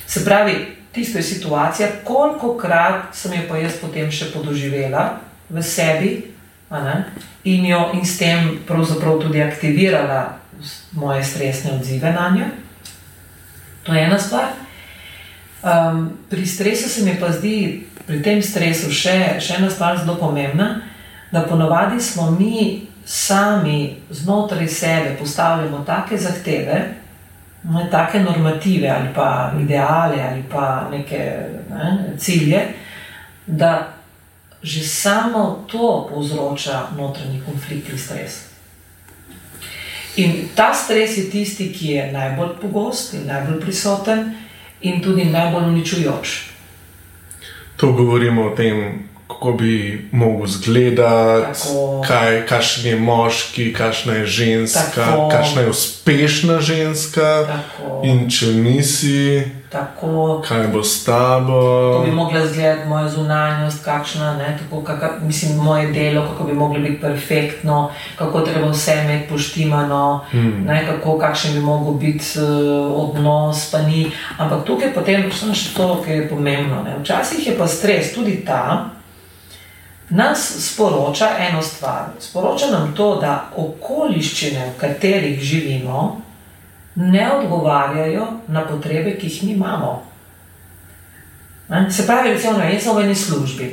[0.08, 0.56] Se pravi,
[0.92, 6.12] tisto je situacija, koliko krat sem jo pa jaz potem še podoživela v sebi
[7.44, 10.38] in jo in s tem pravzaprav tudi aktivirala
[10.92, 12.46] moje stresne odzive na njo.
[13.84, 14.48] To je ena stvar.
[15.64, 20.16] Um, pri stresu se mi pa zdi, pri tem stresu še, še ena stvar zelo
[20.16, 20.82] pomembna,
[21.32, 26.82] da ponovadi smo mi sami znotraj sebe postavljamo take zahteve,
[27.64, 31.20] ne, take normative ali pa ideale ali pa neke
[31.70, 32.62] ne, cilje,
[33.46, 34.01] da
[34.64, 38.46] že samo to povzroča notranji konflikt in stres.
[40.16, 44.36] In ta stres je tisti, ki je najbolj pogost in najbolj prisoten,
[44.82, 46.42] in tudi najbolj uničujoč.
[47.78, 51.60] To govorimo o tem, kako bi mogel izgledati,
[52.08, 55.30] kaj, kakšen je moški, kakšna je ženska, Tako.
[55.30, 57.46] kakšna je uspešna ženska.
[57.48, 58.02] Tako.
[58.04, 60.44] In če nisi, Tako.
[60.48, 61.62] kaj bo s tabo.
[61.94, 67.02] Kako bi mogla izgledati moja zunanjost, kakšna, kaka, mislim, moje delo, kako bi moglo biti
[67.02, 70.64] perfektno, kako treba vse imeti poštimano, hmm.
[70.68, 74.12] ne, kako, kakšen bi mogel biti uh, odnos, pa ni.
[74.38, 76.84] Ampak tukaj potem še to, kar je pomembno.
[76.84, 76.98] Ne.
[77.00, 79.01] Včasih je pa stres tudi ta
[80.12, 82.06] nas sporoča eno stvar.
[82.20, 86.22] Sporoča nam to, da okoliščine, v katerih živimo,
[86.96, 90.04] ne odgovarjajo na potrebe, ki jih mi imamo.
[91.90, 93.70] Se pravi, recimo, jaz sem v eni službi,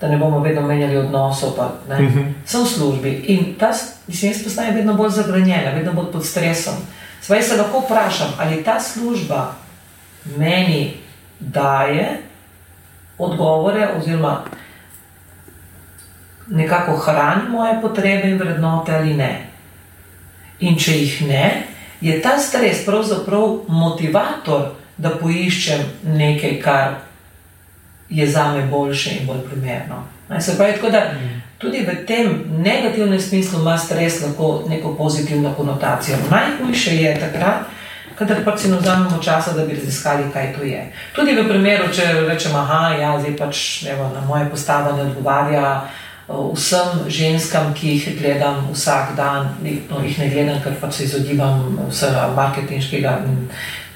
[0.00, 2.18] da ne bomo vedno menjali odnosov, pa ne, uh mhm.
[2.18, 2.32] -huh.
[2.44, 3.72] sem v službi in ta
[4.08, 6.74] jaz postanem vedno bolj zagrenjena, vedno bolj pod stresom.
[7.20, 9.54] Svej se lahko vprašam, ali ta služba
[10.36, 10.96] meni
[11.40, 12.20] daje
[13.18, 14.44] odgovore, oziroma
[16.50, 19.46] nekako hrani moje potrebe in vrednote ali ne.
[20.60, 21.44] In če jih ne,
[22.00, 26.98] je ta stres pravzaprav motivator, da poiščem nekaj, kar
[28.10, 30.02] je za me boljše in bolj primerno.
[30.40, 31.02] Se pravi, tako da
[31.58, 36.16] tudi v tem negativnem smislu ima stres lahko neko pozitivno konotacijo.
[36.30, 37.70] Najhujše je takrat,
[38.18, 40.84] kadar pač si ne vzamemo časa, da bi raziskali, kaj to je.
[41.16, 45.80] Tudi v primeru, če rečemo, da ja, zdaj pač evo, na moje postavo ne odgovarja
[46.30, 49.54] vsem ženskam, ki jih gledam vsak dan,
[49.90, 53.48] no, jih ne gledam, ker pač se izogibam vsega marketinškega in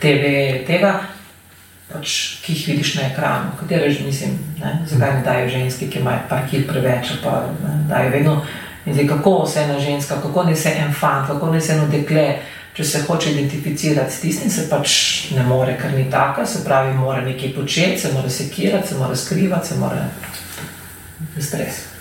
[0.02, 0.32] TV
[0.66, 0.94] tega.
[1.92, 4.80] Pač, ki jih vidiš na ekranu, katere že mislim, ne?
[4.88, 8.34] zakaj ne dajo ženski, ki imajo par kil preveč, pa ne, dajo vedno.
[8.86, 12.26] Zdaj, kako se ena ženska, kako ne se en fant, kako ne se eno dekle,
[12.74, 16.92] če se hoče identificirati s tistim, se pač ne more, ker ni taka, se pravi,
[16.98, 20.08] mora nekaj početi, se mora sekirati, se mora skrivati, se mora
[21.38, 21.93] stres.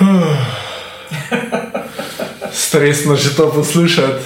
[2.52, 4.24] Stresno že to poslušati.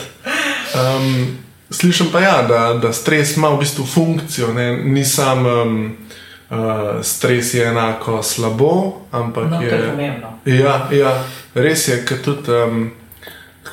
[0.75, 1.39] Um,
[1.71, 4.77] slišim pa ja, da, da stres ima v bistvu funkcijo, ne?
[4.77, 5.97] ni sam um,
[6.51, 6.57] uh,
[7.03, 9.71] stres je enako slabo, ampak No, to je.
[9.73, 10.39] je pomembno.
[10.45, 11.25] Ja, ja,
[11.55, 12.91] res je, ker tudi, um,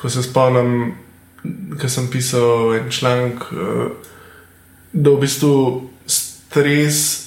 [0.00, 0.94] ko se spomnim,
[1.80, 3.90] ko sem pisal en članek, uh,
[4.92, 7.23] da v bistvu stres,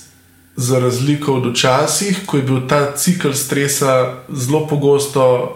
[0.57, 5.53] za razliko od včasih, ko je bil ta cikl stresa zelo pogosto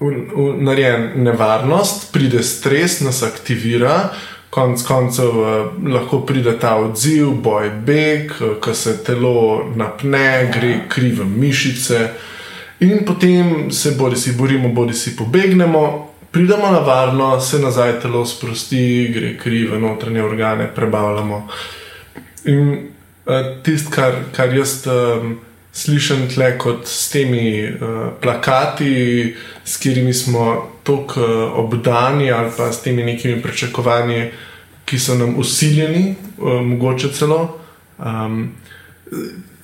[0.00, 4.08] v- v- narejen nevarnost, pride stres, nas aktivira.
[4.50, 10.80] Konec koncev eh, lahko pride ta odziv, boj, beg, eh, ko se telo napne, gre
[10.88, 12.08] kri v mišice,
[12.80, 15.82] in potem se bodi si borimo, bodi si pobegnemo,
[16.30, 21.48] pridemo na varno, se nazaj telo sprosti, gre kri v notranje organe, prebavljamo.
[22.44, 22.88] In
[23.62, 25.38] tisto, kar, kar jaz um,
[25.72, 32.72] slišim tle kot s temi uh, plakati, s katerimi smo tako uh, obdani, ali pa
[32.72, 34.30] s temi nekimi pričakovanji,
[34.84, 37.58] ki so nam usiljeni, uh, mogoče celo.
[37.98, 38.52] Um,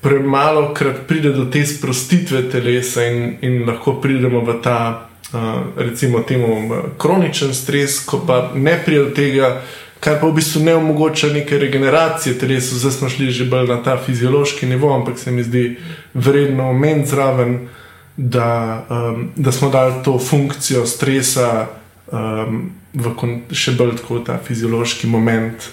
[0.00, 5.38] premalo krat pride do te sprostitve telesa in, in lahko pridemo v ta, uh,
[5.76, 9.62] recimo, temu uh, kroničen stres, ko pa ne pride do tega,
[10.00, 12.76] kar pa v bistvu ne omogoča neke regeneracije telesa.
[12.76, 15.78] Zdaj smo šli že bolj na ta fiziološki nivo, ampak se mi zdi
[16.14, 17.68] vredno omeniti zraven,
[18.16, 21.66] da, um, da smo dali to funkcijo stresa
[22.12, 23.14] um, v
[23.50, 25.70] še bolj tako ta fiziološki moment.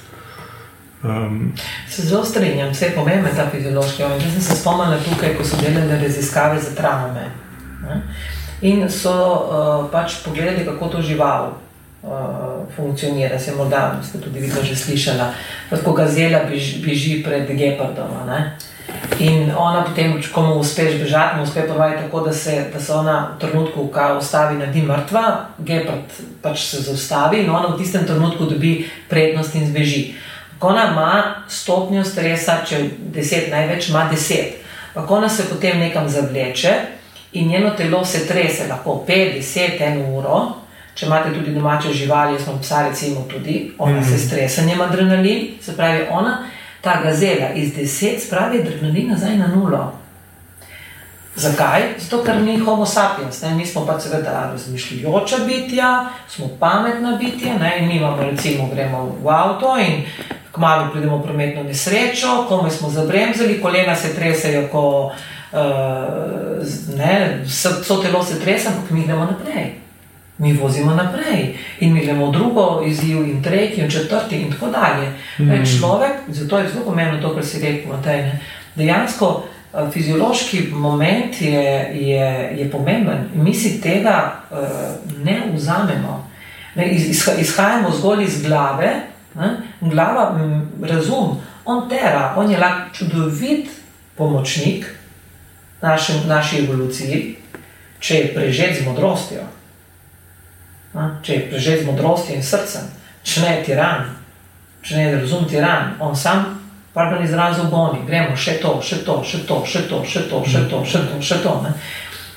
[1.04, 1.54] Um,
[1.90, 4.24] Se zelo strinjam, vse je pomemben ta fiziološki moment.
[4.24, 7.30] Jaz sem se spomnila tukaj, ko so delali raziskave za travme.
[7.82, 8.02] Ne?
[8.62, 11.58] In so uh, pač pogledali, kako to žival
[12.76, 13.40] funkcionira.
[13.40, 15.24] Se morda ste tudi vi to že slišali,
[15.70, 18.10] kako gazela bež, beži pred gepardom.
[19.20, 22.94] In ona potem, ko mu uspeš bežati, mu uspe podvajati tako, da se, da se
[22.94, 26.10] ona v trenutku, ko ustavi, naredi mrtva, gepard
[26.42, 30.14] pač se zaustavi in ona v tistem trenutku dobi prednost in zbeži.
[30.60, 34.58] Ko ona ima stopnjo stresa, če deset največ, ima deset.
[34.96, 36.74] Ampak ona se potem nekam zavleče
[37.34, 40.61] in njeno telo se trese, lahko 5, 10, 1 uro.
[40.96, 44.10] Če imate tudi domače živali, jaz imam psa, recimo tudi, ona mm -hmm.
[44.10, 46.38] se stresa, njema adrenalin, se pravi, ona,
[46.82, 49.94] ta gazela iz 10 spravi adrenalin nazaj na nulo.
[51.36, 51.82] Zakaj?
[52.00, 53.56] Zato, ker ni homo sapiens, ne?
[53.56, 57.88] mi smo pa seveda razmišljujoča bitja, smo pametna bitja, ne?
[57.88, 60.04] mi imamo, recimo, gremo v avto in
[60.52, 65.12] kmalo pridemo v prometno nesrečo, komaj smo zabremzali, kolena se tresajo, ko
[65.52, 65.60] uh,
[66.98, 67.70] ne, vse
[68.04, 69.81] telo se trese, ampak mi gremo naprej.
[70.42, 75.12] Mi vozimo naprej in mi gremo drugo izziv, in tretji, in četrti, in tako dalje.
[75.40, 75.66] Mm.
[75.66, 78.40] Človek, zato je zelo pomembno to, kar si rekel, Matej, ne,
[78.76, 84.58] dejansko uh, fiziološki moment je, je, je pomemben mi si tega uh,
[85.26, 86.32] ne vzamemo.
[86.76, 88.92] Ne, iz, izha, izhajamo zgolj iz glave,
[89.36, 89.50] ne,
[89.82, 93.70] glava, m, razum, on tera, on je lahko čudovit
[94.18, 94.86] pomočnik
[95.82, 97.36] našem, naši evoluciji,
[98.00, 99.44] če je prežet z modrostjo.
[100.94, 102.90] Če je prežet z modrostjo in srcem,
[103.24, 104.10] če ne je tiran,
[104.84, 106.62] če ne je razum tiran, on sam
[106.94, 110.64] pardon izrazil boni, gremo še to, še to, še to, še to, še to, še
[110.68, 111.54] to, še to, še to.
[111.64, 111.72] Ne.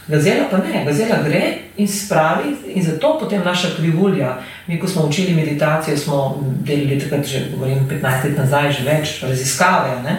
[0.05, 1.43] Gazela pa ne, gazela gre
[1.81, 4.37] in spravi, in zato potem naša krivulja.
[4.69, 6.19] Mi, ko smo učili meditacijo, smo
[6.65, 9.99] delali takrat, že govorim 15 let nazaj, že več raziskave.
[10.05, 10.17] Ne.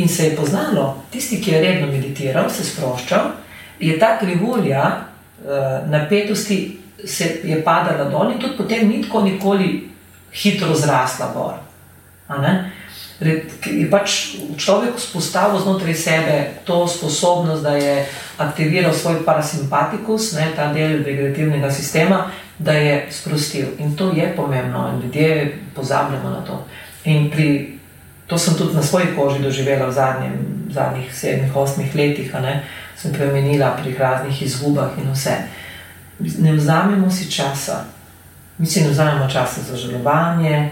[0.00, 3.30] In se je poznalo, tisti, ki je redno meditiral, se sproščal,
[3.80, 9.88] je ta krivulja uh, napetosti se je padala dol in tudi potem ni tako nikoli
[10.32, 11.54] hitro zrasla gor.
[13.20, 18.06] je pač človek vzpostavil znotraj sebe to sposobnost, da je
[18.40, 23.76] aktiviral svoj parasimpatikus, ne, ta del vegetativnega sistema, da je sprostil.
[23.78, 26.64] In to je pomembno, in ljudje pozabljamo na to.
[27.04, 27.76] In pri,
[28.26, 30.34] to sem tudi na svoji koži doživela v zadnjem,
[30.72, 32.64] zadnjih sedmih, osmih letih, ne,
[32.96, 35.36] sem premenila pri raznih izgubah in vse.
[36.20, 37.84] Ne vzamemo si časa,
[38.58, 40.70] mi si ne vzamemo časa za žalovanje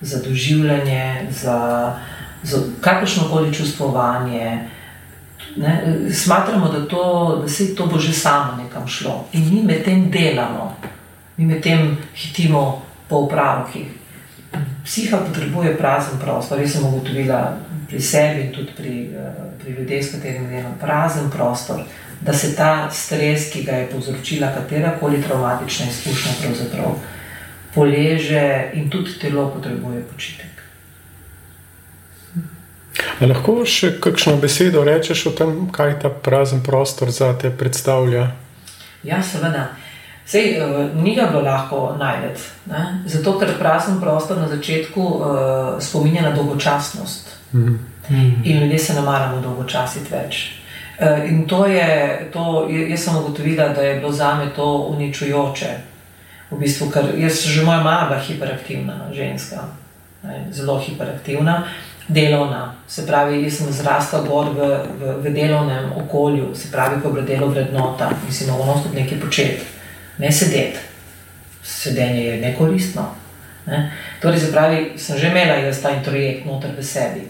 [0.00, 1.92] za doživljanje, za,
[2.42, 4.68] za kakršno koli čustvovanje.
[5.56, 5.98] Ne?
[6.12, 10.10] Smatramo, da, to, da se to bo že samo nekam šlo in mi med tem
[10.10, 10.76] delamo,
[11.36, 13.86] mi med tem hitimo po upravkih.
[14.84, 16.60] Psiha potrebuje prazen prostor.
[16.60, 17.56] Jaz sem ugotovila
[17.88, 21.80] pri sebi in tudi pri, eh, pri ljudeh, s katerimi delam, prazen prostor,
[22.20, 26.98] da se ta stres, ki ga je povzročila katera koli traumatična izkušnja, pravzaprav
[27.74, 30.58] poleže in tudi telo potrebuje počitek.
[33.20, 38.30] A lahko še kakšno besedo rečeš o tem, kaj ta prazen prostor za te predstavlja?
[39.06, 39.68] Ja, seveda.
[40.28, 42.42] Sej, uh, ni ga bilo lahko najti,
[43.08, 45.30] zato ker prazen prostor na začetku uh,
[45.80, 47.30] spominja na dolgočasnost.
[47.54, 47.78] Mm.
[48.44, 50.42] In ljudje se ne maramo dolgočasiti več.
[50.98, 55.68] Uh, in to je, to, jaz sem ugotovila, da je bilo za me to uničujoče.
[56.50, 59.68] V bistvu, ker jaz že moja mama bila hiperaktivna ženska,
[60.22, 61.64] ne, zelo hiperaktivna,
[62.08, 62.74] delovna.
[62.88, 67.14] Se pravi, jaz sem zrasla gor v, v, v delovnem okolju, se pravi, ko je
[67.14, 69.62] bilo delo vrednota in si mogla nositi nekaj početi,
[70.18, 70.78] ne sedeti.
[71.62, 73.06] Sedenje je nekoristno.
[73.66, 73.92] Ne.
[74.20, 77.28] Torej, se pravi, sem že imela jaz ta introjekt noter v sebi.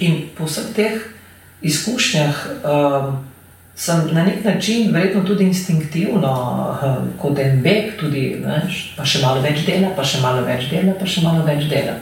[0.00, 1.13] In po vseh teh
[1.64, 2.42] izkušnjah.
[2.64, 3.16] Um,
[3.76, 6.32] sem na nek način, verjetno tudi instinktivno,
[6.70, 10.68] uh, kot en beg, tudi, veš, pa še malo več dela, pa še malo več
[10.70, 11.96] dela, pa še malo več dela.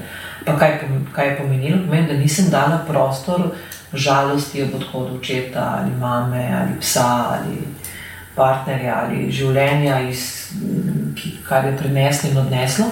[0.45, 0.83] Pa kaj,
[1.15, 1.79] kaj je pomenilo?
[1.87, 3.53] Pomeni, da nisem dala prostor
[3.93, 7.59] žalosti ob odhodu očeta ali mame ali psa ali
[8.35, 10.53] partnerja ali življenja, iz,
[11.17, 12.89] ki, kar je preneslo in odneslo.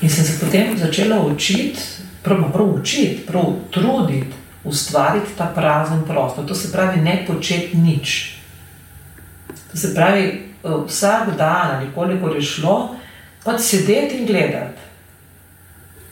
[0.00, 1.82] In sem se potem začela učiti,
[2.22, 6.46] prav, prav učiti, prav truditi ustvariti ta prazen prostor.
[6.46, 8.36] To se pravi, ne početi nič.
[9.70, 12.94] To se pravi, eh, vsak dan ali koliko je šlo,
[13.44, 14.80] pa sedeti in gledati.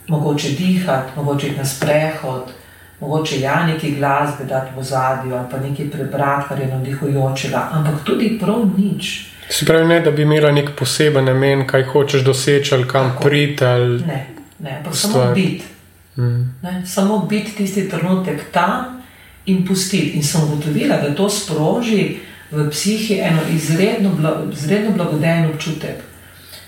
[0.08, 2.52] Mogoče dihati, mogoče iti na sprehod,
[3.00, 8.04] mogoče ja neki glasbe dati v zadju ali pa nekaj prebrati, kar je navdihujočega, ampak
[8.04, 9.30] tudi prav nič.
[9.48, 13.64] Se pravi, ne da bi imela nek poseben namen, kaj hočeš doseči ali kam priti.
[13.64, 14.02] Ali...
[14.02, 14.26] Ne,
[14.58, 15.73] ne, pa samo biti.
[16.16, 16.86] Mm.
[16.86, 19.02] Samo biti tisti trenutek tam
[19.46, 20.16] in pustiti.
[20.16, 22.16] In sem ugotovila, da to sproži
[22.50, 24.10] v psihi eno izredno,
[24.52, 25.96] izredno blagodejen občutek.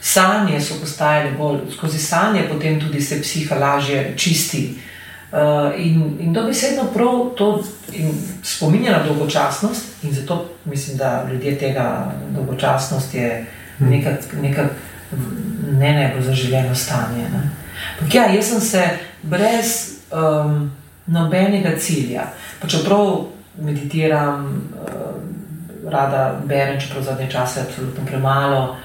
[0.01, 4.75] Sanje so postajale bolj, skozi sanje potem tudi se psiha lažje čisti.
[5.33, 7.65] Uh, in, in dobesedno prav to
[8.43, 13.47] spominja na dolgočasnost, in zato mislim, da ljudje tega dolgočasnost je
[13.79, 13.91] mm.
[14.43, 14.75] nekako
[15.71, 17.29] ne najbolj zaželjeno stanje.
[17.33, 17.51] Ne.
[18.13, 18.89] Ja, jaz sem se
[19.27, 20.71] brez um,
[21.07, 23.27] nobenega cilja, pa čeprav
[23.59, 28.77] meditiram, um, rada berem, čeprav zadnje čase absolutno premalo.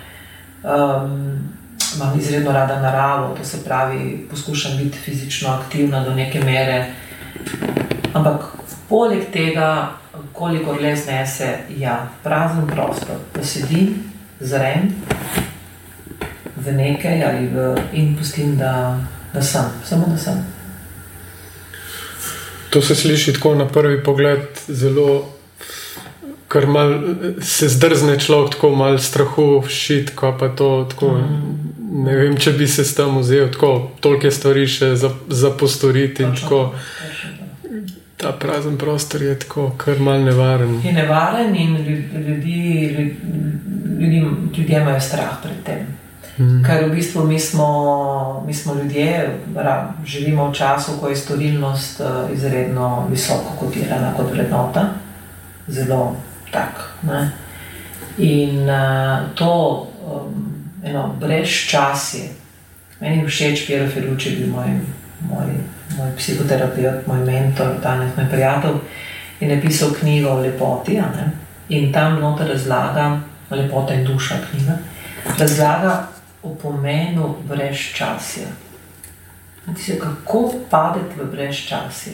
[0.63, 1.51] Um,
[1.95, 6.85] imam izredno rada naravo, to se pravi, poskušam biti fizično aktivna do neke mere.
[8.13, 8.45] Ampak
[8.89, 9.91] poleg tega,
[10.33, 14.03] koliko le znese, ja, prazen prostor, da sedim,
[14.39, 14.93] zrem
[16.55, 18.99] v nekaj ali v, in pustim, da,
[19.33, 20.43] da sem, samo da sem.
[22.69, 25.29] To se sliši tako na prvi pogled zelo.
[26.51, 26.93] Ker mal,
[27.41, 31.11] se zdrzne človek tako malo strahu, šit, ko pa to tako.
[31.11, 31.71] Mm.
[32.03, 36.27] Ne vem, če bi se s tem vzel tako, toliko stvari še za, za postoriti.
[38.17, 40.77] Ta prazen prostor je tako, kar mal nevaren.
[40.83, 41.95] Je nevaren in ljudi,
[42.27, 42.59] ljudi,
[43.99, 44.21] ljudi,
[44.57, 46.00] ljudje imajo strah pred tem.
[46.41, 46.63] Mm.
[46.65, 52.01] Ker v bistvu mi smo, mi smo ljudje, ra, živimo v času, ko je storilnost
[52.01, 54.89] uh, izredno visoko kotirana kot vrednota,
[55.67, 56.15] zelo
[56.51, 56.97] tak.
[57.05, 57.31] Ne?
[58.17, 60.49] In uh, to um,
[60.83, 62.29] eno brezčasje,
[62.99, 64.79] meni je všeč, Piero Feluči je bil moj,
[65.29, 65.51] moj,
[65.97, 68.81] moj psihoterapeut, moj mentor, danes moj prijatelj,
[69.39, 70.97] je napisal knjigo o lepoti.
[71.69, 73.19] In tam noter razlaga,
[73.51, 74.77] lepota in duša knjiga.
[75.37, 76.10] Razlaga
[76.43, 78.47] o pomenu brezčasja.
[79.99, 82.13] Kako padeti v brezčasje?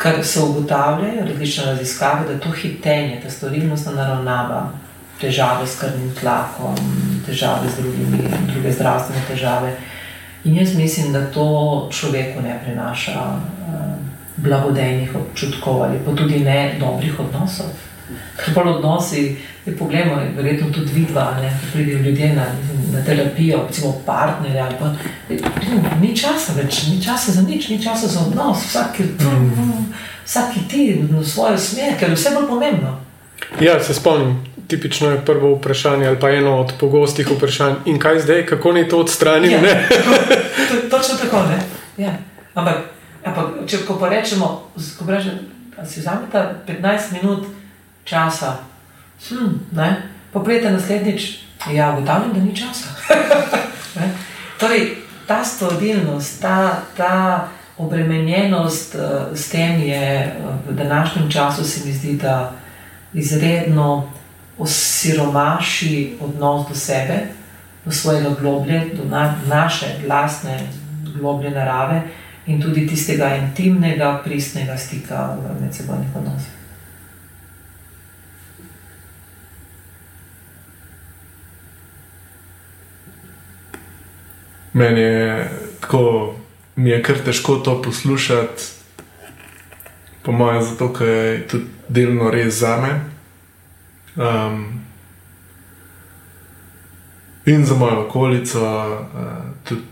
[0.00, 4.70] Ker se ugotavljajo različne raziskave, da to hitenje, ta storilnostna naravnava,
[5.20, 6.76] težave s krvnim tlakom,
[7.26, 8.22] težave z drugimi,
[8.52, 9.74] druge zdravstvene težave,
[10.44, 13.34] In jaz mislim, da to človeku ne prinaša uh,
[14.36, 17.66] blagodejnih občutkov ali pa tudi ne dobrih odnosov.
[18.54, 19.36] Pa odnosi,
[19.66, 22.46] je pogledamo, verjetno tudi vidva, ne pridijo ljudje na,
[22.92, 24.92] na terapijo, recimo partnerje ali pa
[26.00, 29.84] ni časa več, ni časa za nič, ni časa za odnos, vsak, mm.
[30.26, 32.96] vsak ti v svojo smer, ker je vse bolj pomembno.
[33.60, 34.36] Ja, se spomnim.
[34.68, 38.88] Tipično je prvo vprašanje, ali pa eno od pogostih vprašanj, in kaj zdaj, kako naj
[38.88, 39.66] to odstranimo.
[39.66, 39.86] Ja,
[40.90, 41.42] točno tako.
[41.98, 42.14] Ja.
[42.54, 42.76] Ampak,
[43.24, 44.70] ampak, če pa rečemo,
[45.76, 47.46] da si vzamete 15 minut
[48.04, 48.56] časa,
[49.28, 49.58] hm,
[50.32, 51.38] pa pridete naslednjič,
[51.72, 52.88] ja, ugotavljam, da ni časa.
[54.60, 54.96] torej,
[55.26, 57.48] ta stvorilnost, ta, ta
[57.78, 60.36] obremenjenost uh, s tem je
[60.68, 62.52] v današnjem času, se mi zdi, da
[63.12, 64.10] izredno
[64.58, 67.18] osiromaši odnos do sebe,
[67.84, 70.60] do svojega globlje, do na, naše vlastne
[71.18, 72.02] globlje narave
[72.46, 76.59] in tudi tistega intimnega, pristnega stika v medsebojnih odnosih.
[84.72, 85.50] Meni je
[85.80, 86.34] tako,
[86.76, 88.62] mi je kar težko to poslušati,
[90.22, 93.00] po mojem, zato ker je tudi delno res za me.
[94.16, 94.80] Um,
[97.46, 98.62] in za mojo okolico,
[99.14, 99.28] uh,
[99.64, 99.82] tudi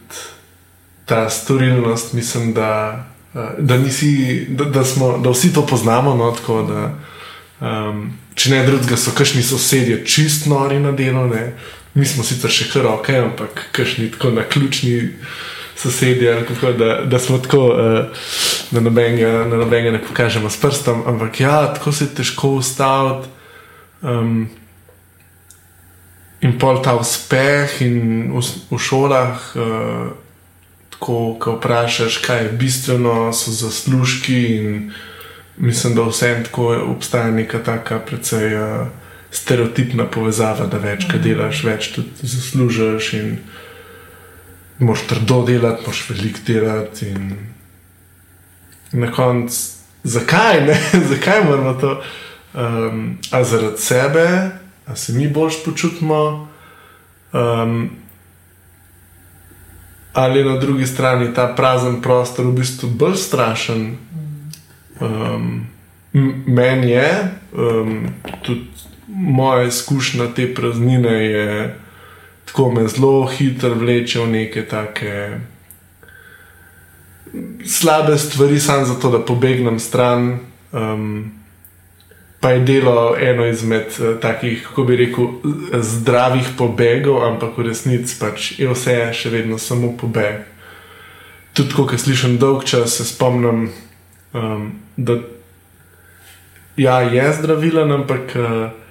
[1.05, 3.05] ta storilnost, mislim, da,
[3.35, 6.15] uh, da, nisi, da, da, smo, da vsi to poznamo.
[6.15, 6.95] No, tako, da,
[7.61, 11.53] um, če ne drugega, so kašni sosedje čist nori na delo, ne.
[11.95, 15.15] Mi smo sicer še kar ok, ampak kašni tako na ključni
[15.79, 18.23] sosedje, kako, da, da smo tako, uh,
[18.71, 21.03] da nobenega, nobenega ne pokažemo s prstom.
[21.07, 23.29] Ampak ja, tako se je težko ustaviti.
[24.03, 24.49] Um,
[26.41, 30.11] in pol ta uspeh, in v, v šolah, uh,
[30.99, 34.43] ko, ko vprašaš, kaj je bistveno, so zaslužki.
[35.59, 38.98] Mislim, da vsem tako obstaja neka taka precej uh,
[39.31, 41.29] stereotipna povezava, da več, kaj mhm.
[41.29, 43.13] delaš, več tudi zaslužiš.
[44.79, 47.09] Moš trdo delati, moš veliko delati.
[47.11, 47.33] In
[48.93, 49.57] na koncu,
[50.05, 50.77] zakaj ne,
[51.13, 52.01] zakaj moramo to?
[52.55, 54.27] Um, a zaradi sebe,
[54.87, 56.49] a se mi bolj počutimo,
[57.33, 57.91] um,
[60.13, 63.97] ali na drugi strani ta prazen prostor v bistvu bolj strašen.
[65.01, 65.67] Um,
[66.47, 67.11] meni je,
[67.53, 68.09] um,
[68.43, 68.65] tudi
[69.19, 71.77] moja izkušnja te praznine je
[72.45, 75.39] tako me zelo hitro vleče v neke take
[77.67, 80.39] slabe stvari, samo zato, da pobegnem stran.
[80.73, 81.33] Um,
[82.41, 85.27] pa je delo eno izmed uh, takih, kako bi rekel,
[85.73, 90.47] zdravih pobegov, ampak v resnici pač je vse še vedno samo pobeg.
[91.53, 93.69] Tudi, ko slišim dolg čas, se spomnim,
[94.33, 95.19] um, da
[96.77, 98.37] ja, je zdravilen, ampak.
[98.37, 98.87] Uh,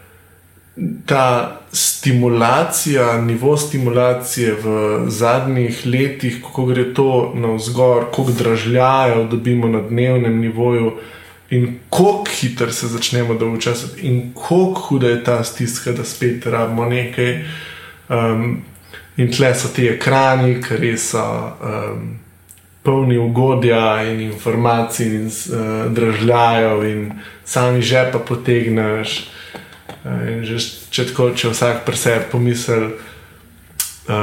[1.05, 9.81] ta stimulacija, nivo stimulacije v zadnjih letih, kako gre to navzgor, kako dražljajo, dobimo na
[9.81, 10.91] dnevnem nivoju.
[11.49, 16.85] In kako hitro se začnemo dolgočasiti, in kako huda je ta stiska, da spet rabimo
[16.85, 17.45] nekaj.
[18.09, 18.61] Um,
[19.17, 22.19] in tle so ti ekrani, ki res so um,
[22.83, 27.11] polni ugodja in informacij, in uh, dražljajo, in
[27.45, 29.36] sami žepa potegneš.
[30.07, 30.59] In že
[30.91, 34.13] če tako, če vsak pri sebi pomisli, uh,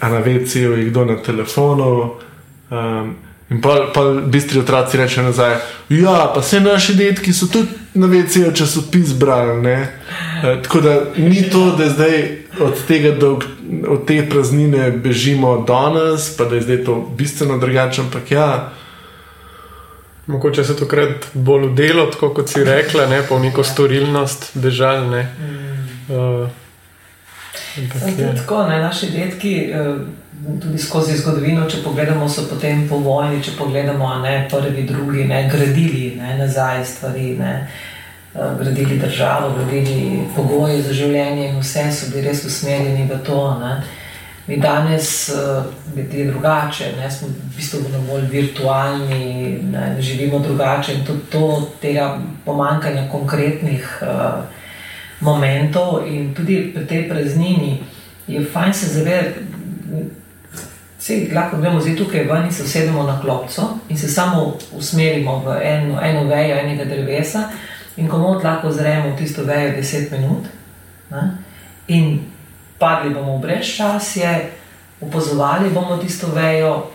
[0.00, 2.16] a na večju je kdo na telefonu.
[2.70, 3.14] Um,
[3.50, 5.58] in pa, pa bistri otroci rečejo nazaj,
[5.92, 9.76] ja, pa vse naši detki so tudi na večju časopis brali.
[9.76, 12.16] Uh, tako da ni to, da zdaj
[12.60, 13.36] od tega, da
[13.92, 18.72] od te praznine bežimo danes, pa da je zdaj to bistveno drugače, ampak ja.
[20.26, 25.06] Mogoče se takrat bolj delo, tako kot si rekla, ne pa v neko storilnost, bežal.
[25.10, 25.22] Ne.
[26.08, 26.48] Uh,
[28.34, 29.94] tako, ne, naši detki, eh,
[30.62, 35.44] tudi skozi zgodovino, če pogledamo, so potem po vojni, če pogledamo, ne prvi, drugi, ne,
[35.52, 37.68] gradili ne, nazaj stvari, ne,
[38.34, 43.44] eh, gradili državo, gradili pogoje za življenje in vse so bili res usmerjeni v to.
[43.60, 43.76] Ne.
[44.46, 45.64] Mi danes uh,
[46.14, 47.10] je drugače, ne?
[47.10, 49.96] smo v bistvu bolj virtualni, ne?
[50.00, 54.44] živimo drugače in tudi to, tega pomankanja konkretnih uh,
[55.20, 57.82] momentov in tudi pri tej praznini
[58.26, 59.40] je fajn se zavedati.
[60.98, 65.38] Vse lahko gremo zdaj tukaj ven in se usedemo na klopco in se samo usmerimo
[65.38, 67.48] v eno, eno vejo enega drevesa
[67.96, 70.46] in komod lahko zremo v tisto vejo 10 minut.
[71.10, 71.36] Ne?
[71.88, 72.20] In
[72.78, 74.50] padli bomo v brezčasje,
[75.00, 76.90] opazovali bomo tisto vejo,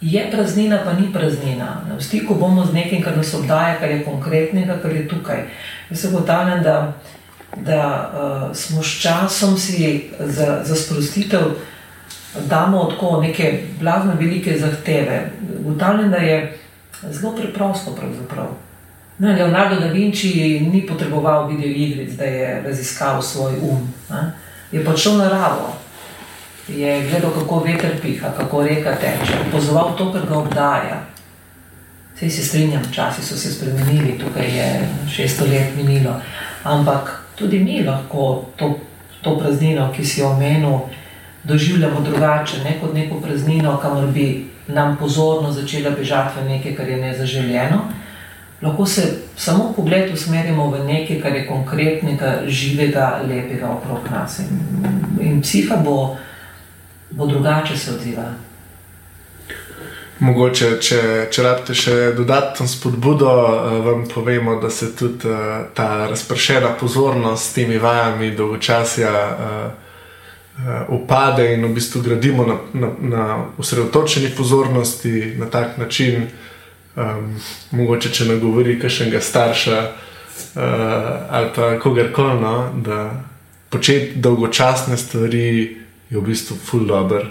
[0.00, 1.84] je praznina, pa ni praznina.
[1.98, 5.44] V stiku bomo z nekim, kar nas obdaja, kar je konkretnega, kar je tukaj.
[5.90, 6.92] Jaz se ugotavljam, da,
[7.56, 11.40] da uh, smo s časom si za, za sprostitev
[12.48, 15.30] damo tako neke blazne velike zahteve.
[15.60, 16.58] Ugotavljam, da je
[17.02, 18.46] zelo preprosto pravzaprav.
[19.18, 23.92] Ne, Leonardo da Vinci ni potreboval video igric, da je raziskal svoj um.
[24.10, 24.32] Ne?
[24.72, 25.72] Je pa šel naravo,
[26.68, 31.00] je gledal, kako veter piha, kako reka teče, opozoval to, kar ga obdaja.
[32.14, 36.14] Vse se strinjam, časi so se spremenili, tukaj je 600 let minilo,
[36.64, 38.78] ampak tudi mi lahko to,
[39.22, 40.78] to praznino, ki si jo omenil,
[41.44, 46.88] doživljamo drugače, ne kot neko praznino, kamor bi nam pozorno začela bežati v nekaj, kar
[46.88, 47.80] je nezaželjeno.
[48.62, 49.02] Lahko se
[49.36, 54.38] samo pogled usmerimo v nekaj, kar je konkretnega, živega, lepega okrog nas.
[54.38, 54.60] In,
[55.20, 56.16] in psiha bo,
[57.10, 58.34] bo drugače se odzivala.
[60.20, 60.98] Mogoče, če,
[61.32, 67.48] če rabite še dodatno spodbudo, uh, vam povemo, da se tudi uh, ta razpršena pozornost
[67.48, 69.88] s temi vajami dolgočasja uh,
[70.92, 73.24] upade in v bistvu gradimo na, na, na
[73.56, 76.28] usredotočeni pozornosti na tak način,
[76.96, 77.34] um,
[77.70, 80.62] mogoče če ne govori kakšnega starša uh,
[81.30, 83.10] ali pa kogarkoli, no, da
[83.70, 85.76] početi dolgočasne stvari
[86.10, 87.26] je v bistvu full dobro.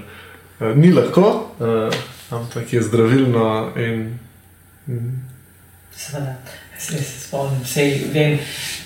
[0.59, 1.55] Uh, ni lahko.
[1.59, 1.93] Uh,
[2.29, 3.71] ampak je zdravilno.
[3.75, 4.19] In,
[4.87, 5.21] in...
[5.95, 6.35] Seveda,
[6.77, 8.39] se spomnim, vse vem.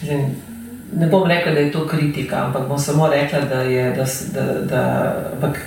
[0.08, 0.36] vem.
[0.94, 4.06] Ne bom rekla, da je to kritika, ampak bom samo rekla, da je
[4.70, 4.84] da,
[5.34, 5.58] ampak,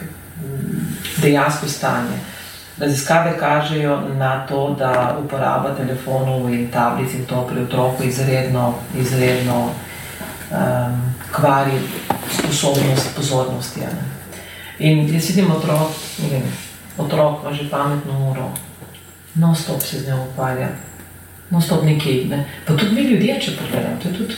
[1.23, 2.19] dejansko stanje.
[2.79, 9.63] Raziskave kažejo na to, da uporaba telefonov in tablic in to pri otroku izredno, izredno
[9.65, 11.81] um, kvari
[12.39, 13.81] sposobnost pozornosti.
[13.81, 14.05] Ne?
[14.79, 15.89] In jaz vidim otrok,
[16.23, 16.43] ne vem,
[16.99, 18.51] otrok ima že pametno uro,
[19.35, 20.69] no stop se z njo ukvarja,
[21.51, 22.25] no stop nekaj.
[22.25, 22.45] Ne.
[22.67, 24.35] Pa tudi mi ljudje, če pogledamo, to je tudi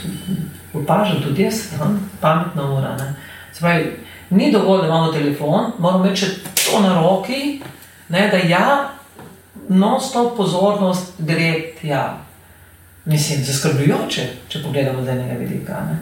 [0.74, 1.98] opažam, tudi jaz, no?
[2.20, 2.96] pametna ura.
[3.60, 3.96] Pravi,
[4.30, 7.60] ni dovolj, da imamo telefon, moramo imeti to na roki,
[8.08, 8.90] ne, da ja,
[9.68, 12.18] no stop pozornost gre tja.
[13.04, 15.80] Mislim, zaskrbljujoče, če pogledamo z enega vidika.
[15.88, 15.98] Ne.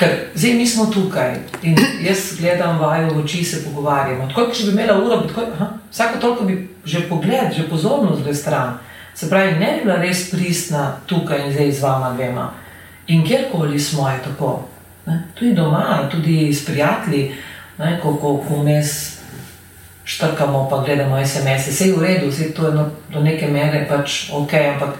[0.00, 4.26] Ker zdaj mi smo tukaj in jaz gledam vaju v oči, se pogovarjamo.
[4.28, 8.34] Tako če bi imela uro, tako, aha, vsako toliko bi že pogled, že pozornost gre
[8.34, 8.78] stran.
[9.14, 12.50] Se pravi, ne bi bila res pristna tukaj in zdaj z vama dvema.
[13.06, 14.68] In kjerkoli smo, je tako.
[15.06, 15.22] Ne?
[15.34, 17.34] Tudi doma, tudi s prijatelji,
[17.78, 17.98] ne?
[18.02, 19.19] ko, ko, ko vmes
[20.10, 23.86] štrkamo, pa gledamo SMS-e, vse je v redu, vse to je no, do neke mere
[23.88, 24.96] pač ok, ampak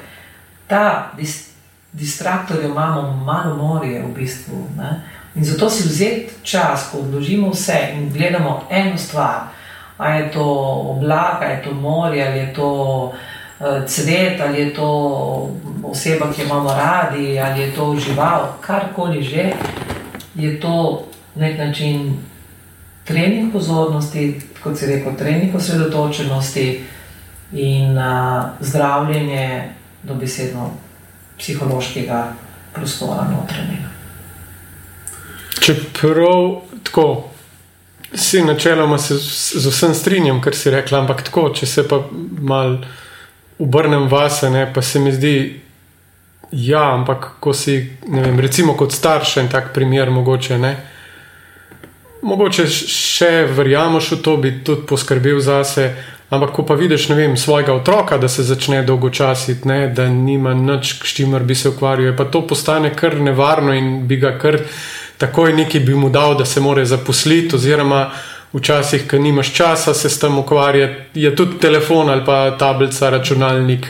[0.67, 1.51] ta distanca
[1.93, 4.67] distraktorje imamo malo morje v bistvu.
[4.77, 5.03] Ne?
[5.35, 9.41] In zato si vzeti čas, ko odložimo vse in gledamo eno stvar,
[9.99, 10.45] ali je to
[10.97, 12.73] oblak, ali je to morje, ali je to
[13.05, 14.89] uh, cvet, ali je to
[15.83, 19.53] oseba, ki jo imamo radi, ali je to žival, karkoli že,
[20.35, 21.05] je to
[21.35, 22.19] nek način
[23.05, 26.85] trening pozornosti, kot se reče, trening osredotočenosti
[27.53, 29.73] in uh, zdravljenje
[30.03, 30.71] dobesedno
[31.39, 32.33] psihološkega
[32.73, 33.89] prostora notranjega.
[35.61, 37.31] Čeprav tako,
[38.15, 39.15] si načeloma se
[39.61, 42.01] z vsem strinjam, kar si rekla, ampak tako, če se pa
[42.41, 42.79] mal
[43.59, 45.61] obrnem vase, ne, pa se mi zdi,
[46.53, 47.77] ja, ampak ko si,
[48.09, 50.75] ne vem, recimo kot starš en tak primer, mogoče ne.
[52.23, 55.91] Mogoče še verjameš v to, bi tudi poskrbel zase,
[56.31, 60.93] Ampak, ko pa vidiš vem, svojega otroka, da se začne dolgočasiti, ne, da nima nič,
[61.03, 64.61] s čimer bi se ukvarjal, pa to postane kar nevarno in bi ga kar
[65.19, 68.13] takoj neki bi mu dal, da se more zaposliti, oziroma
[68.53, 73.87] včasih, ker nimaš časa se s tem ukvarjati, je tudi telefon ali pa tablica, računalnik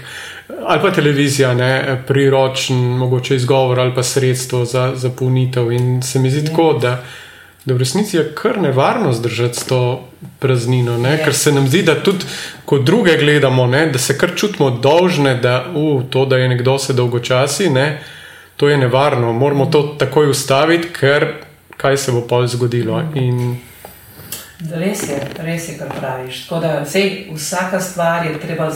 [0.66, 5.72] ali pa televizija, ne, priročen, mogoče izgovor ali pa sredstvo za zapolnitev.
[5.72, 7.02] In se mi zdi tako, da
[7.64, 10.08] da v resnici je kar nevarno zdržati to
[10.38, 11.18] praznino, ne?
[11.24, 12.24] ker se nam zdi, da tudi
[12.64, 13.86] ko druge gledamo, ne?
[13.86, 18.02] da se kar čutimo dolžne, da uh, to, da je nekdo se dolgočasi, ne?
[18.56, 19.32] to je nevarno.
[19.32, 21.32] Moramo to takoj ustaviti, ker
[21.76, 23.02] kaj se bo pa zgodilo.
[23.14, 23.56] In...
[24.72, 26.42] Res je, res je, kar praviš.
[26.60, 28.68] Da, sej, vsaka stvar je treba,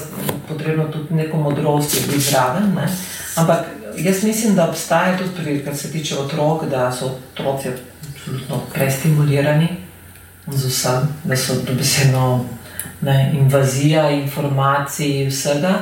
[0.48, 2.72] potrebno tudi neko modrost, biti zraven.
[2.76, 2.88] Ne?
[3.36, 3.66] Ampak
[3.96, 7.68] jaz mislim, da obstaja tudi, kar se tiče otrok, da so otroci
[8.24, 9.68] absolutno prestimulirani
[10.46, 12.44] z vsem, da so dobesedno
[13.32, 15.74] invazija informacij vsega.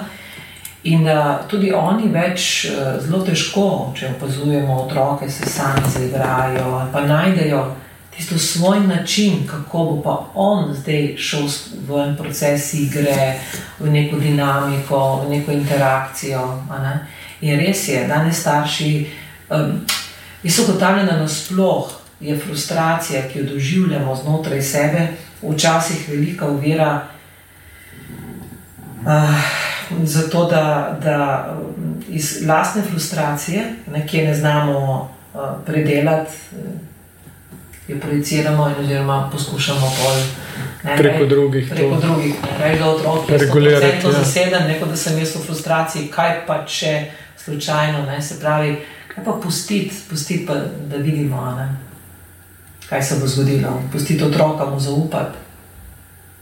[0.84, 2.66] In da tudi oni več
[3.00, 7.76] zelo težko, če opazujemo otroke, se sami zaigrajo ali pa najdejo
[8.16, 11.46] tisto svoj način, kako bo pa on zdaj šel
[11.86, 13.38] v en proces igre,
[13.78, 16.42] v neko dinamiko, v neko interakcijo.
[16.82, 16.98] Ne?
[17.40, 19.06] In res je, danes starši,
[19.50, 19.80] um,
[20.42, 25.06] jaz ugotavljam, da nasploh je frustracija, ki jo doživljamo znotraj sebe,
[25.42, 27.06] včasih velika uvira.
[29.02, 29.08] Uh,
[30.04, 31.48] zato, da, da
[32.08, 33.64] iz lastne frustracije,
[34.06, 36.32] ki ne znamo uh, predelati,
[37.88, 40.22] jo projiciramo in oziroma poskušamo pol,
[40.84, 41.70] ne, preko drugih.
[41.70, 42.00] Preko to.
[42.00, 44.06] drugih, ne da otroci regulirati.
[44.06, 44.12] Ja.
[44.12, 47.10] Zaseden, neko, da sem jaz v frustraciji, kaj pa če
[47.44, 48.76] slučajno, ne, se pravi,
[49.14, 50.54] kaj pa pustiti, pustiti pa,
[50.86, 51.68] da vidimo, ne,
[52.92, 53.82] kaj se bo zgodilo.
[53.92, 55.38] Pustiti otroka mu zaupati,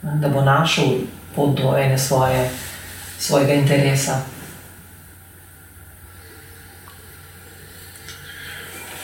[0.03, 0.85] da bo našel
[1.37, 2.51] pot do ene svoje,
[3.19, 4.23] svojega interesa.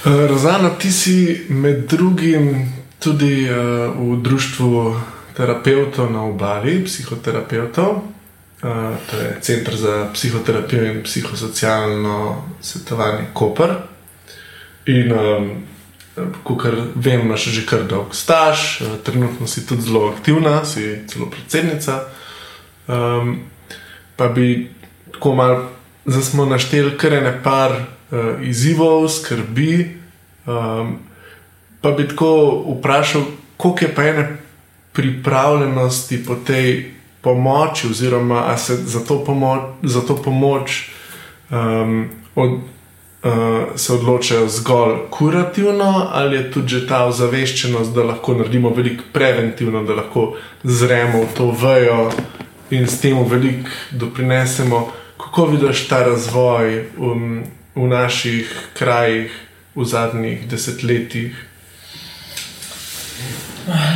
[0.04, 3.56] Eh, Rozano, ti si med drugim tudi uh,
[3.94, 5.00] v društvu
[5.36, 8.02] terapeutov na obali, psihoterapeutov, uh,
[9.10, 13.74] to je Center za psihoterapijo in psihosocialno svetovanje Koper.
[14.86, 15.75] In, um,
[16.42, 16.64] kot
[16.94, 22.08] vem, imaš že kar dolg staž, uh, trenutno si tudi zelo aktivna, si celo predsednica.
[22.86, 23.38] Um,
[24.16, 24.70] pa bi
[25.12, 25.68] tako malo,
[26.06, 29.96] zdaj smo našteli kar ene par uh, izzivov, skrbi.
[30.46, 30.98] Um,
[31.80, 33.22] pa bi tako vprašal,
[33.56, 34.26] koliko je pa ene
[34.92, 40.90] pripravljenosti po tej pomoči, oziroma ali se za to pomoč, za to pomoč
[41.50, 42.60] um, od,
[43.26, 49.04] uh, se odločajo zgolj kurativno, ali je tudi že ta ozaveščenost, da lahko naredimo veliko
[49.12, 52.10] preventivno, da lahko zremo v to vejo
[52.70, 54.92] in s tem veliko doprinesemo.
[55.16, 57.42] Kako vidiš ta razvoj um,
[57.74, 59.32] v naših krajih
[59.74, 61.46] v zadnjih desetletjih?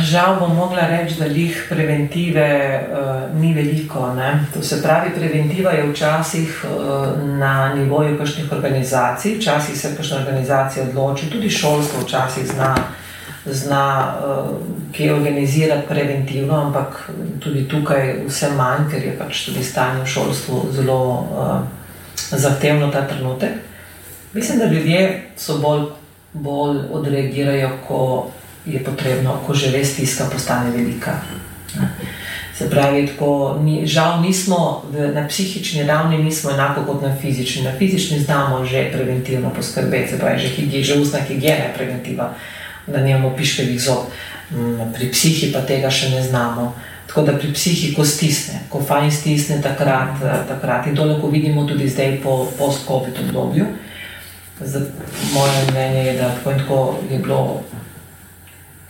[0.03, 2.47] Žal bom mogla reči, da jih preventive
[2.91, 4.13] uh, ni veliko.
[4.13, 4.45] Ne?
[4.53, 10.89] To se pravi, preventiva je včasih uh, na nivoju kakšnih organizacij, včasih se kakšne organizacije
[10.89, 12.75] odločijo, tudi šolstvo včasih zna,
[13.45, 14.49] zna uh,
[14.97, 17.09] kaj organizirati preventivno, ampak
[17.39, 21.55] tudi tukaj vse manj, ker je pač tudi stanje v šolstvu zelo uh,
[22.31, 23.55] zahtevno ta trenutek.
[24.33, 25.87] Mislim, da ljudje so bolj,
[26.33, 28.31] bolj odreagirajo, ko
[28.65, 31.21] je potrebno, ko že res stiska postane velika.
[32.57, 37.63] Se pravi, tako, ni, žal nismo v, na psihični ravni, nismo enako kot na fizični.
[37.63, 42.33] Na fizični znamo že preventivno poskrbeti, se pravi, že, higi, že ustna higiena je preventiva,
[42.87, 44.13] da nimamo piškevih zob.
[44.51, 46.75] Mm, pri psihi pa tega še ne znamo.
[47.07, 50.87] Tako da pri psihi, ko stisne, ko fajn stisne, takrat, takrat.
[50.87, 53.65] in to lahko vidimo tudi zdaj po post-COVID obdobju.
[55.33, 57.63] Moje mnenje je, da tako in tako je bilo.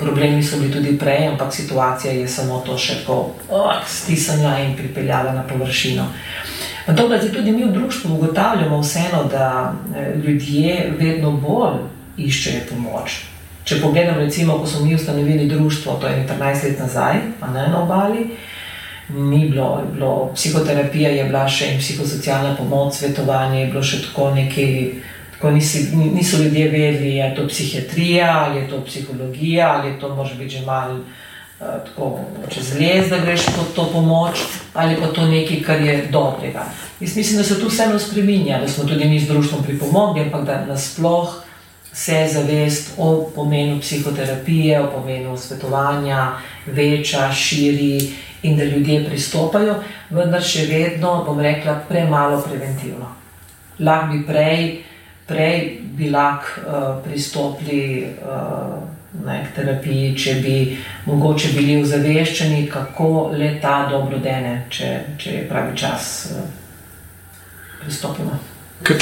[0.02, 4.76] Problemi so bili tudi prej, ampak situacija je samo to še tako oh, stisnila in
[4.78, 6.08] pripeljala na površino.
[6.86, 11.78] To, da tudi mi v družbi ugotavljamo, vseeno, da eh, ljudje vedno bolj
[12.18, 13.22] iščejo pomoč.
[13.64, 17.68] Če pogledam, recimo, ko smo mi ustanovili društvo, to je 13 let nazaj, pa ne
[17.70, 18.26] na obali,
[19.10, 24.32] ni bilo, bilo psihoterapija, je bila še in psihosocialna pomoč, svetovanje, je bilo še tako
[24.36, 24.74] nekaj
[25.42, 30.00] ko nisi, niso ljudje vedeli, ali je to psihiatrija, ali je to psihologija, ali je
[30.00, 31.06] to morda že malo uh,
[31.86, 32.20] tako
[32.50, 34.40] čez les, da greš po to pomoč,
[34.74, 36.66] ali pa to nekaj, kar je dobrega.
[37.00, 40.46] Jaz mislim, da se tu vseeno spremenja, da smo tudi mi z društvom pripomogli, ampak
[40.46, 41.42] da nasploh
[41.94, 46.32] se zavest o pomenu psihoterapije, o pomenu svetovanja
[46.66, 48.12] veča, širi
[48.44, 49.76] in da ljudje pristopajo,
[50.10, 53.12] vendar še vedno, bom rekla, premalo preventivno.
[53.80, 54.84] Lahko bi prej
[55.32, 58.80] prej bi lahko uh, pristopili uh,
[59.26, 60.56] ne, k terapiji, če bi
[61.06, 66.46] mogoče bili ozaveščeni, kako le ta dobro dene, če, če je pravi čas uh,
[67.84, 68.40] pristopimo.
[68.84, 68.98] Kaj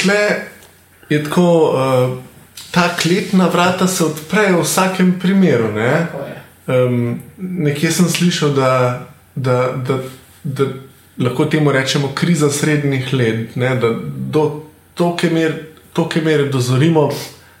[1.10, 2.18] je tako, uh,
[2.70, 5.72] ta kletna vrata se odprejo v vsakem primeru.
[5.72, 6.06] Ne?
[6.66, 8.72] Um, nekje sem slišal, da,
[9.34, 9.98] da, da,
[10.44, 10.68] da
[11.18, 13.74] lahko temu rečemo kriza srednjih let, ne?
[13.74, 13.94] da
[14.34, 14.62] do
[14.94, 17.10] toke mere toliko mere dozorimo,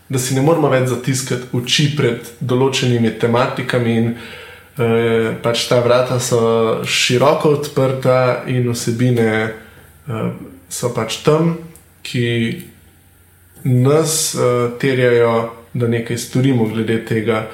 [0.08, 3.96] da si ne moramo več zatiskati oči pred določenimi tematikami.
[3.96, 4.08] In,
[4.78, 10.30] eh, pač ta vrata so široko odprta, in vsebine eh,
[10.68, 11.58] so pač tam,
[12.02, 12.26] ki
[13.64, 17.44] nas eh, terjajo, da nekaj storimo glede tega.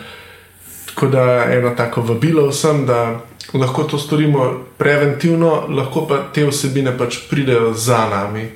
[0.87, 3.21] Tako da eno tako vabilo vsem, da
[3.53, 8.49] lahko to storimo preventivno, lahko pa te vsebine pač pridejo za nami.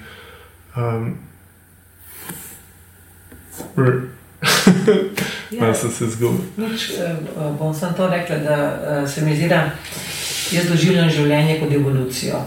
[0.76, 1.18] Um,
[3.76, 4.20] Ja.
[5.60, 6.40] Malo sem se zgubil.
[6.56, 7.16] Nič, eh,
[7.58, 9.70] bom samo to rekla, da eh, se mi zdi, da
[10.52, 12.40] jaz doživljam življenje kot evolucijo.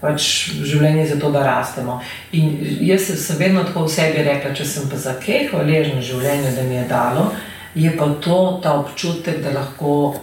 [0.00, 0.26] Pač
[0.62, 1.98] življenje je zato, da rastemo.
[2.36, 6.52] In jaz sem vedno tako v sebi rekla, če sem pa za kaj hvaležna življenju,
[6.56, 7.30] da mi je dalo,
[7.74, 10.14] je pa to ta občutek, da lahko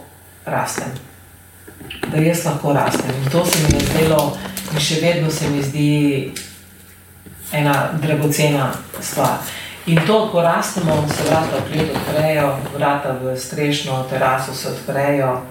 [0.45, 0.93] rastem.
[2.07, 3.09] Da jaz lahko rastem.
[3.23, 4.21] In to se mi je zdelo,
[4.71, 5.89] in še vedno se mi zdi
[7.51, 8.69] ena dragocena
[9.01, 9.41] stvar.
[9.85, 15.41] In to, ko rastemo, se vrata v klet odprejo, vrata v strešno teraso se odprejo,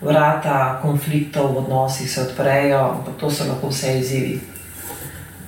[0.00, 4.40] vrata konfliktov v odnosih se odprejo, ampak to so lahko vse izzivi.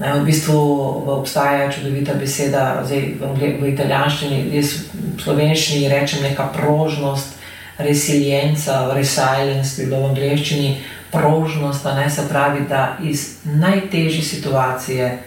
[0.01, 0.59] Ne, v bistvu
[1.07, 7.39] obstaja čudovita beseda zdaj, v, v italijanščini, jaz v slovenščini rečem neka prožnost,
[7.78, 10.82] resilienca, resilience, bi bilo v angliščini
[11.14, 15.18] prožnost, ne se pravi, da iz najtežje situacije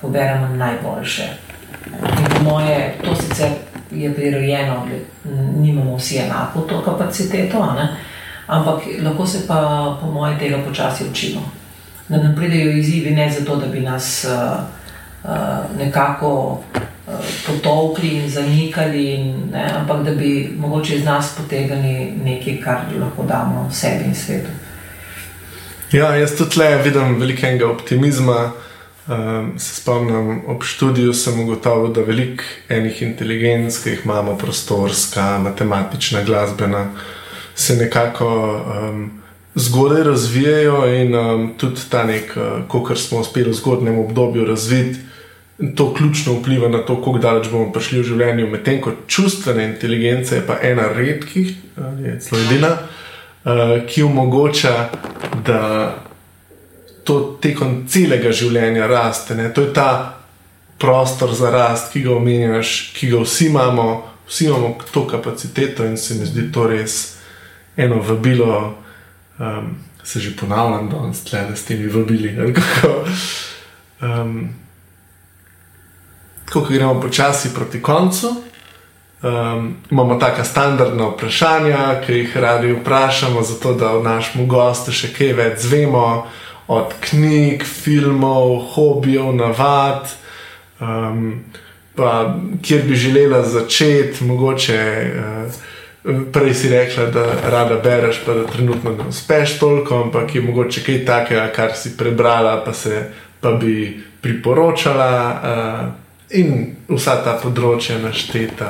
[0.00, 1.28] poberemo najboljše.
[2.44, 3.48] Moje, to sicer
[3.90, 4.86] je prirojeno,
[5.56, 7.66] nimamo vsi enako to kapaciteto,
[8.46, 11.40] ampak lahko se pa, po moje, tega počasi učimo.
[12.08, 14.58] Da nam pridejo izzivi ne zato, da bi nas uh,
[15.24, 15.30] uh,
[15.78, 17.14] nekako uh,
[17.46, 23.22] potovkli in zanikali, in, ne, ampak da bi mogoče iz nas potegnili nekaj, kar lahko
[23.22, 24.50] damo sebi in svetu.
[25.92, 28.52] Ja, jaz tudi le vidim velikega optimizma.
[29.08, 35.38] Um, se spomnim, ob študiju sem ugotovil, da veliko enih inteligenc, ki jih imamo, prostorska,
[35.44, 36.86] matematična, glasbena,
[37.54, 39.10] se nekako um,
[39.54, 42.32] zgodaj razvijajo in um, tudi ta nek,
[42.70, 44.98] uh, kar smo uspeli v zgodnem obdobju razviti,
[45.76, 48.48] to ključno vpliva na to, kako daleč bomo prišli v življenju.
[48.50, 54.88] Medtem ko čustvena inteligenca je pa ena redkih, ali celo edina, uh, ki omogoča,
[55.44, 55.60] da
[57.04, 59.34] to tekom celega življenja raste.
[59.34, 59.50] Ne?
[59.54, 60.20] To je ta
[60.78, 63.88] prostor za rast, ki ga omenjaš, ki ga vsi imamo,
[64.28, 67.16] vsi imamo to kapaciteto in se mi zdi to res
[67.76, 68.74] eno vabilo.
[69.38, 72.54] Um, se že ponavljam, da se tle, da s temi vabili.
[74.02, 74.54] Um,
[76.52, 78.34] ko gremo počasi proti koncu.
[79.22, 85.08] Um, imamo taka standardna vprašanja, ki jih radi vprašamo, zato da v našem gostu še
[85.16, 86.26] kaj več zvemo
[86.66, 90.08] od knjig, filmov, hobijev, navad,
[90.80, 91.44] um,
[91.94, 95.12] pa kjer bi želela začeti, mogoče.
[95.46, 95.52] Uh,
[96.32, 100.82] Prej si rekla, da rada bereš, pa da trenutno ne uspeš toliko, ampak je mogoče
[100.84, 103.08] kaj takega, kar si prebrala, pa se
[103.40, 105.88] pa bi priporočala, uh,
[106.30, 108.68] in vsa ta področja našteta.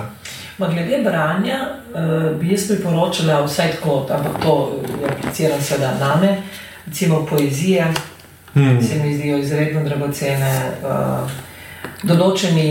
[0.59, 1.59] Ma glede branja,
[1.91, 4.55] uh, bi jaz priporočala vse tako, ampak to
[5.03, 6.31] je aplicirano sedaj na me.
[6.31, 7.87] Uh, recimo poezije,
[8.55, 8.83] hmm.
[8.83, 10.71] se mi zdijo izredno dragocene.
[10.83, 11.31] Uh,
[12.05, 12.69] določeni.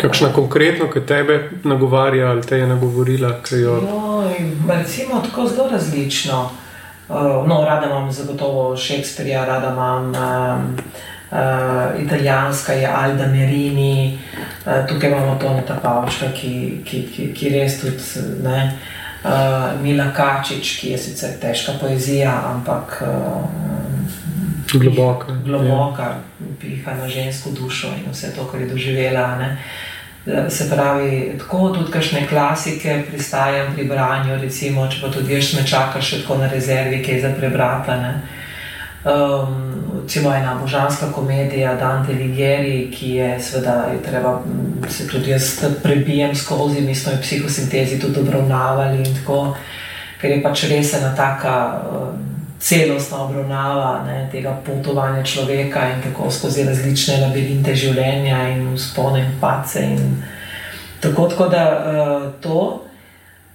[0.00, 3.36] Kakšna konkretno, ki tebe nagovarja ali te je nagovorila?
[3.50, 3.80] Jo...
[3.84, 4.38] Joj,
[4.68, 6.44] recimo tako zelo različno.
[7.08, 10.14] Uh, no, rada imam zagotovo Shakespearea, rada imam.
[10.14, 14.18] Um, Uh, italijanska je Alda Merini,
[14.62, 16.52] uh, tukaj imamo Toneta Pavčka, ki,
[16.86, 18.95] ki, ki, ki res tudi ne, uh,
[19.26, 23.44] uh, Mila Kačič, ki je sicer težka poezija, ampak uh,
[24.72, 25.34] globoka.
[25.44, 26.14] Globoka,
[26.60, 29.36] piha na žensko dušo in vse to, kar je doživela.
[29.38, 29.56] Ne.
[30.26, 35.52] Eh, se pravi, tako tudi kakšne klasike pristajam pri branju, recimo, če pa tudi ješ
[35.54, 37.94] me čakaš še tako na rezervi, ki je za prebrata.
[39.06, 39.66] Um,
[40.02, 44.42] recimo ena božanska komedija Dante Ligieri, ki je seveda, je treba
[44.88, 49.56] se tudi jaz prebijem skozi, mi smo jo psihosintezi tudi obravnavali in tako,
[50.20, 52.18] ker je pač res ena taka um,
[52.58, 59.32] celostna obravnava ne, tega potovanja človeka in kako skozi različne labirinte življenja in spone in
[59.40, 60.22] pace in
[61.00, 62.82] tako, tako da uh, to.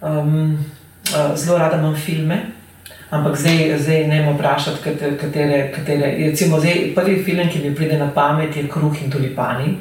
[0.01, 0.65] Um,
[1.11, 2.39] uh, zelo rada imam filme,
[3.11, 4.77] Ampak zdaj, zdaj ne morem vprašati,
[5.19, 5.71] katere.
[5.71, 9.77] katere recimo, zdaj, prvi film, ki mi pride na pamet, je Kruh in tulipani.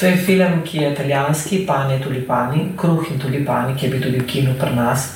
[0.00, 4.18] To je film, ki je italijanski, pane tulipani, Kruh in tulipani, ki je bil tudi
[4.18, 5.12] v kinu pri nas,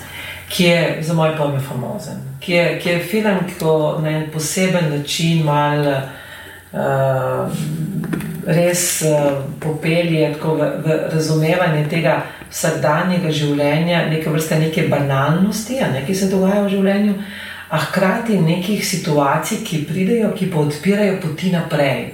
[0.49, 2.23] ki je za moj pojem famozen.
[2.41, 3.67] Ki je, ki je film, ki
[4.03, 5.97] na en poseben način malo
[6.73, 7.51] uh,
[8.47, 12.23] res uh, popelje v, v razumevanje tega
[12.55, 17.15] vsakdanjega življenja, neke vrste neke banalnosti, ne, ki se dogajajo v življenju,
[17.75, 22.05] a hkrati nekih situacij, ki pridejo, ki pa odpirajo poti naprej.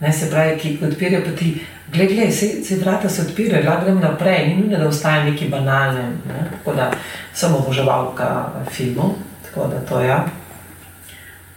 [0.00, 1.52] Ne, se pravi, ki odpirajo poti,
[1.94, 6.08] gledaj, se, se vrata se odpirajo, da grem naprej, ni nujno, da ostaje neki banalni.
[6.26, 6.90] Ne, tako da
[7.34, 8.28] sem oboževalka
[8.74, 9.14] filmov,
[9.46, 10.10] tako da to je.
[10.10, 10.24] Ja.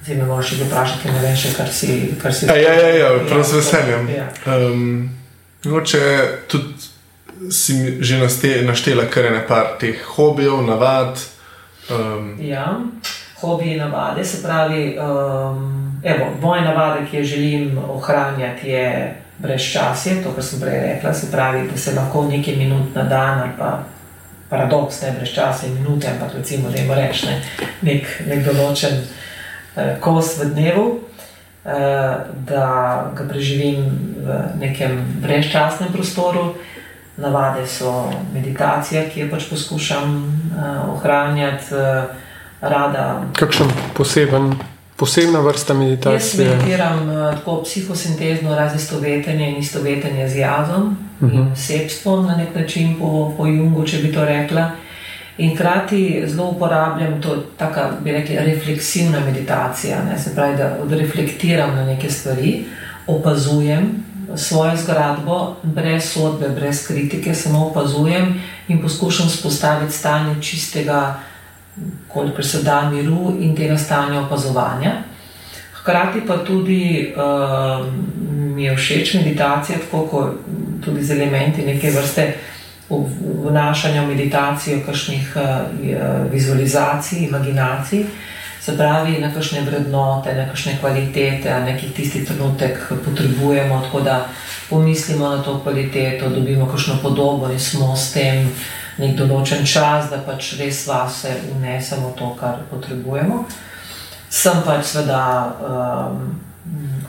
[0.02, 1.98] Zdaj me moraš še vprašati, ne vem, še, kar si.
[2.22, 4.08] Kar si ja, ja, ja, ja, prav z veseljem.
[4.10, 4.30] Ja.
[4.50, 5.12] Um,
[5.66, 6.02] mogoče
[6.50, 6.91] tudi
[7.52, 8.20] si že
[8.66, 11.20] naštela kar nekaj teh hobijev, navad.
[11.92, 12.80] Um, Ja,
[13.42, 16.02] hobiji navade, se pravi, um,
[16.42, 21.68] moje navade, ki jo želim ohranjati, je brezčasje, to, kar sem prej rekla, se pravi,
[21.72, 23.84] da se lahko nekaj minut na dan ali pa
[24.50, 27.42] paradoks, ne brezčasje, minute, ampak recimo, da jim rečem, ne,
[27.82, 30.90] nek, nek določen uh, kos v dnevu.
[31.62, 32.18] Uh,
[32.50, 33.84] da ga preživim
[34.18, 36.56] v nekem brezčasnem prostoru.
[37.22, 42.04] Navade so meditacija, ki jo pač poskušam uh, ohranjati, uh,
[42.62, 43.22] rada.
[43.38, 44.54] Kakšen poseben,
[44.98, 46.50] posebna vrsta Jaz meditacije?
[46.50, 51.36] meditiram uh, tako psihosintezno, razistovetenje in istovetenje z jazom uh -huh.
[51.36, 54.72] in sebstvom na nek način po, po Jungu, če bi to rekla.
[55.38, 60.04] In hkrati zelo uporabljam to, tako bi rekli, refleksivna meditacija.
[60.04, 60.20] Ne?
[60.20, 62.66] Se pravi, da odreflektiram na neke stvari,
[63.08, 64.04] opazujem
[64.36, 71.20] svojo zgradbo, brez sodbe, brez kritike, samo opazujem in poskušam spostaviti stanje čistega,
[72.08, 74.92] kolikor se da miru in tega stanja opazovanja.
[75.74, 77.86] Hkrati pa tudi uh,
[78.56, 80.34] mi je všeč meditacija, tako kot
[80.86, 82.34] tudi z elementi neke vrste
[83.46, 85.42] vnašanja v meditacijo, kakšnih uh,
[86.32, 88.06] vizualizacij, imaginacij,
[88.62, 94.28] se pravi, na kakšne vrednote, na kakšne kvalitete, na nekih tisti trenutek potrebujemo, tako da
[94.70, 98.52] pomislimo na to kvaliteto, dobimo kakšno podobo in smo s tem
[99.02, 103.46] nek določen čas, da pač res vase unesemo to, kar potrebujemo.
[104.30, 106.22] Sem pač seveda um,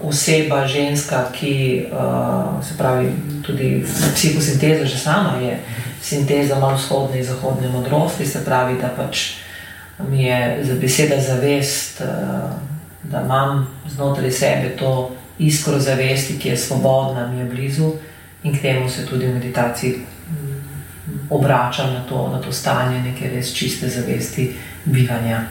[0.08, 1.54] oseba, ženska, ki
[1.92, 3.12] uh, se pravi
[3.44, 5.58] tudi psihosinteza, že sama je
[6.02, 9.41] sinteza malo vzhodne in zahodne modrosti, se pravi, da pač
[9.98, 12.50] mi je za beseda zavest, uh,
[13.02, 17.92] da imam znotraj sebe to iskro zavesti, ki je svobodna, mi je blizu
[18.42, 19.94] in k temu se tudi v meditaciji
[21.30, 25.42] obračam na to, na to stanje neke res čiste zavesti bivanja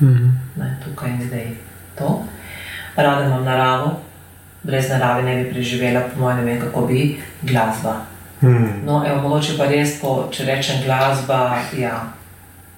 [0.00, 0.28] Mhm.
[0.56, 1.46] ne, tukaj in zdaj.
[1.98, 2.24] To.
[2.96, 4.00] Rada imam naravo,
[4.62, 7.96] brez narave ne bi preživela, po mojem, ne vem, kako bi, glasba.
[8.40, 8.82] hmm.
[8.86, 12.12] No, evo, mogoče pa res, ko, če rečem glasba, ja,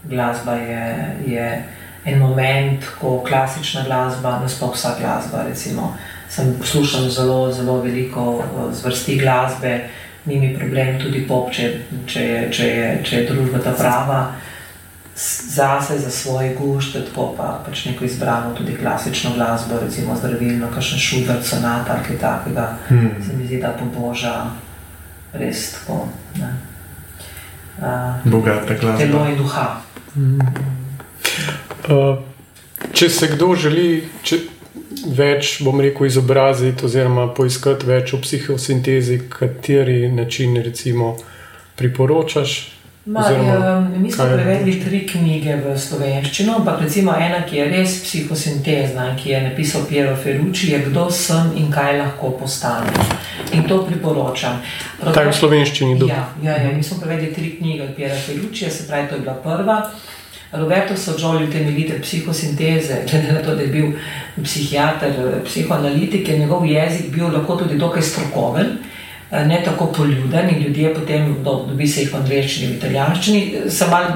[0.05, 0.85] glasba je,
[1.27, 1.65] je
[2.05, 5.97] en moment, ko klasična glasba, nasploh vsa glasba, recimo,
[6.29, 9.81] sem poslušal zelo, zelo veliko eh, zvrsti glasbe,
[10.25, 11.69] ni mi problem tudi pop, če,
[12.07, 14.21] če, je, če, je, če je družba ta prava.
[15.51, 20.99] Zase, za svoj gušt, tako pa pač neko izbrano, tudi klasično glasbo, recimo zdravilno, kakšen
[20.99, 23.11] šugar, sonata ali kaj takega, Hmm.
[23.27, 24.47] se mi zdi, da poboža
[25.33, 26.09] res tako.
[26.41, 26.55] ne.
[27.79, 29.29] Uh, Bogata telo glasba.
[29.29, 29.67] in duha.
[32.93, 34.41] Če se kdo želi če,
[35.17, 41.15] več, bom rekel, izobraziti oziroma poiskati več o psihosintezi, kateri način recimo
[41.79, 42.80] priporočaš?
[43.05, 47.69] Ma, Oziroma, um, mi smo prevedli tri knjige v slovenščino, ampak recimo ena, ki je
[47.71, 52.93] res psihosintezna, ki je napisal Piero Ferrucci, je Kdo sem in kaj lahko postanem.
[53.57, 54.61] In to priporočam.
[55.01, 56.13] Prav Ta je v slovenščini dobro.
[56.13, 59.25] Ja, ja, ja, mi smo prevedli tri knjige od Piera Ferruccija, se pravi, to je
[59.25, 59.81] bila prva.
[60.53, 63.93] Roberto Sožolj, utemeljitelj psihosinteze, glede na to, da je bil
[64.45, 69.00] psihiater, psihoanalitik, je njegov jezik bil lahko tudi dokaj strokoven, eh,
[69.31, 73.87] ne tako poljuden in ljudje potem do, dobi se jih v angleščini, v italijanščini, se
[73.87, 74.07] malo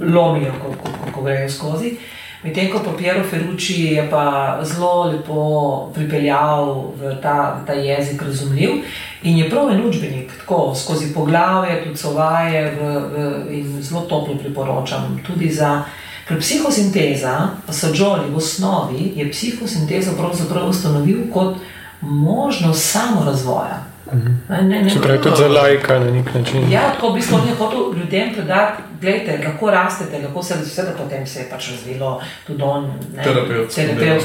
[0.00, 1.96] lomijo, ko, ko, ko, ko grejo skozi.
[2.44, 8.22] Medtem ko pa Piero Ferrucci je pa zelo lepo pripeljal v ta, v ta jezik
[8.22, 8.82] razumljiv
[9.22, 14.36] in je prav en učbenik, tako skozi poglavje, tudi sovaje v, v, in zelo toplo
[14.36, 15.16] priporočam.
[15.24, 15.86] Tudi za,
[16.28, 21.56] psihosinteza, pa so Džoli v osnovi, je psihosintezo pravzaprav ustanovil kot
[22.00, 23.93] možnost samorazvoja.
[24.48, 26.70] Ne, ne, ne, Se pravi, tudi za lajka na nek način.
[26.70, 30.92] Ja, tako v bistvu je hotel ljudem predati, gledajte, lahko rastete, lahko se vse, da
[30.92, 32.10] potem se je pač razvilo
[32.46, 32.84] tudi on,
[33.16, 33.80] ne, Terapevtsko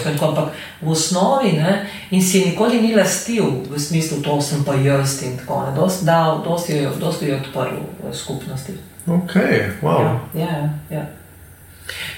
[0.10, 0.50] in tako, ampak
[0.82, 1.74] v osnovi ne,
[2.12, 5.76] in si je nikoli ni lastil v smislu, to sem pa jaz in tako naprej.
[5.76, 8.74] Dosti dal, dosti jo je- dosti jo je odprl v skupnosti.
[9.08, 9.34] Ok,
[9.82, 10.02] wow.
[10.34, 11.06] Ja, ja, ja.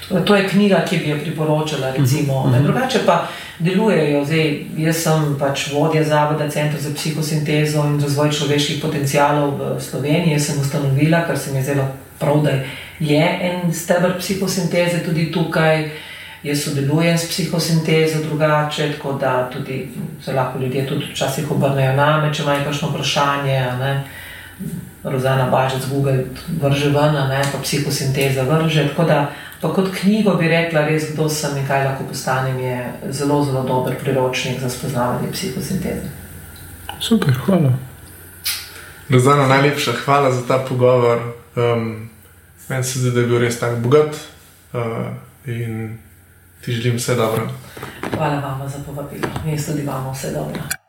[0.08, 1.90] To je knjiga, ki bi jo priporočala.
[1.96, 3.26] Recimo, ne, drugače pa
[3.58, 4.24] delujejo.
[4.24, 10.36] Zdaj, jaz sem pač vodja Zavoda Centra za psihosintezo in razvoj človeških potencialov v Sloveniji.
[10.36, 12.56] Jaz sem ustanovila, kar se mi je zelo prav, da
[13.00, 15.90] je en stebr psihosinteze tudi tukaj.
[16.42, 19.88] Jaz sodelujem s psihosintezo drugače, tako da tudi
[20.24, 23.60] se lahko ljudje tudi včasih obrnejo name, če imajo kakšno vprašanje.
[25.04, 26.24] Rozana Bažec, Google
[26.60, 27.14] vrže ven,
[27.52, 28.88] pa psihosinteza vrže.
[28.88, 29.30] Tako da,
[29.62, 32.78] pa kot knjigo bi rekla, res kdo sem in kaj lahko postanem, je
[33.14, 36.10] zelo, zelo dober priročnik za spoznavanje psihosinteze.
[37.00, 37.70] Super, hvala.
[39.10, 41.22] Rozano, najlepša hvala za ta pogovor.
[41.56, 42.10] Um,
[42.68, 44.14] meni se zdi, da je bil res tako bogat
[44.72, 45.14] uh,
[45.46, 45.98] in
[46.64, 47.48] ti želim vse dobro.
[48.16, 49.28] Hvala vam za povabilo.
[49.46, 50.81] Jaz tudi vam vse dobro.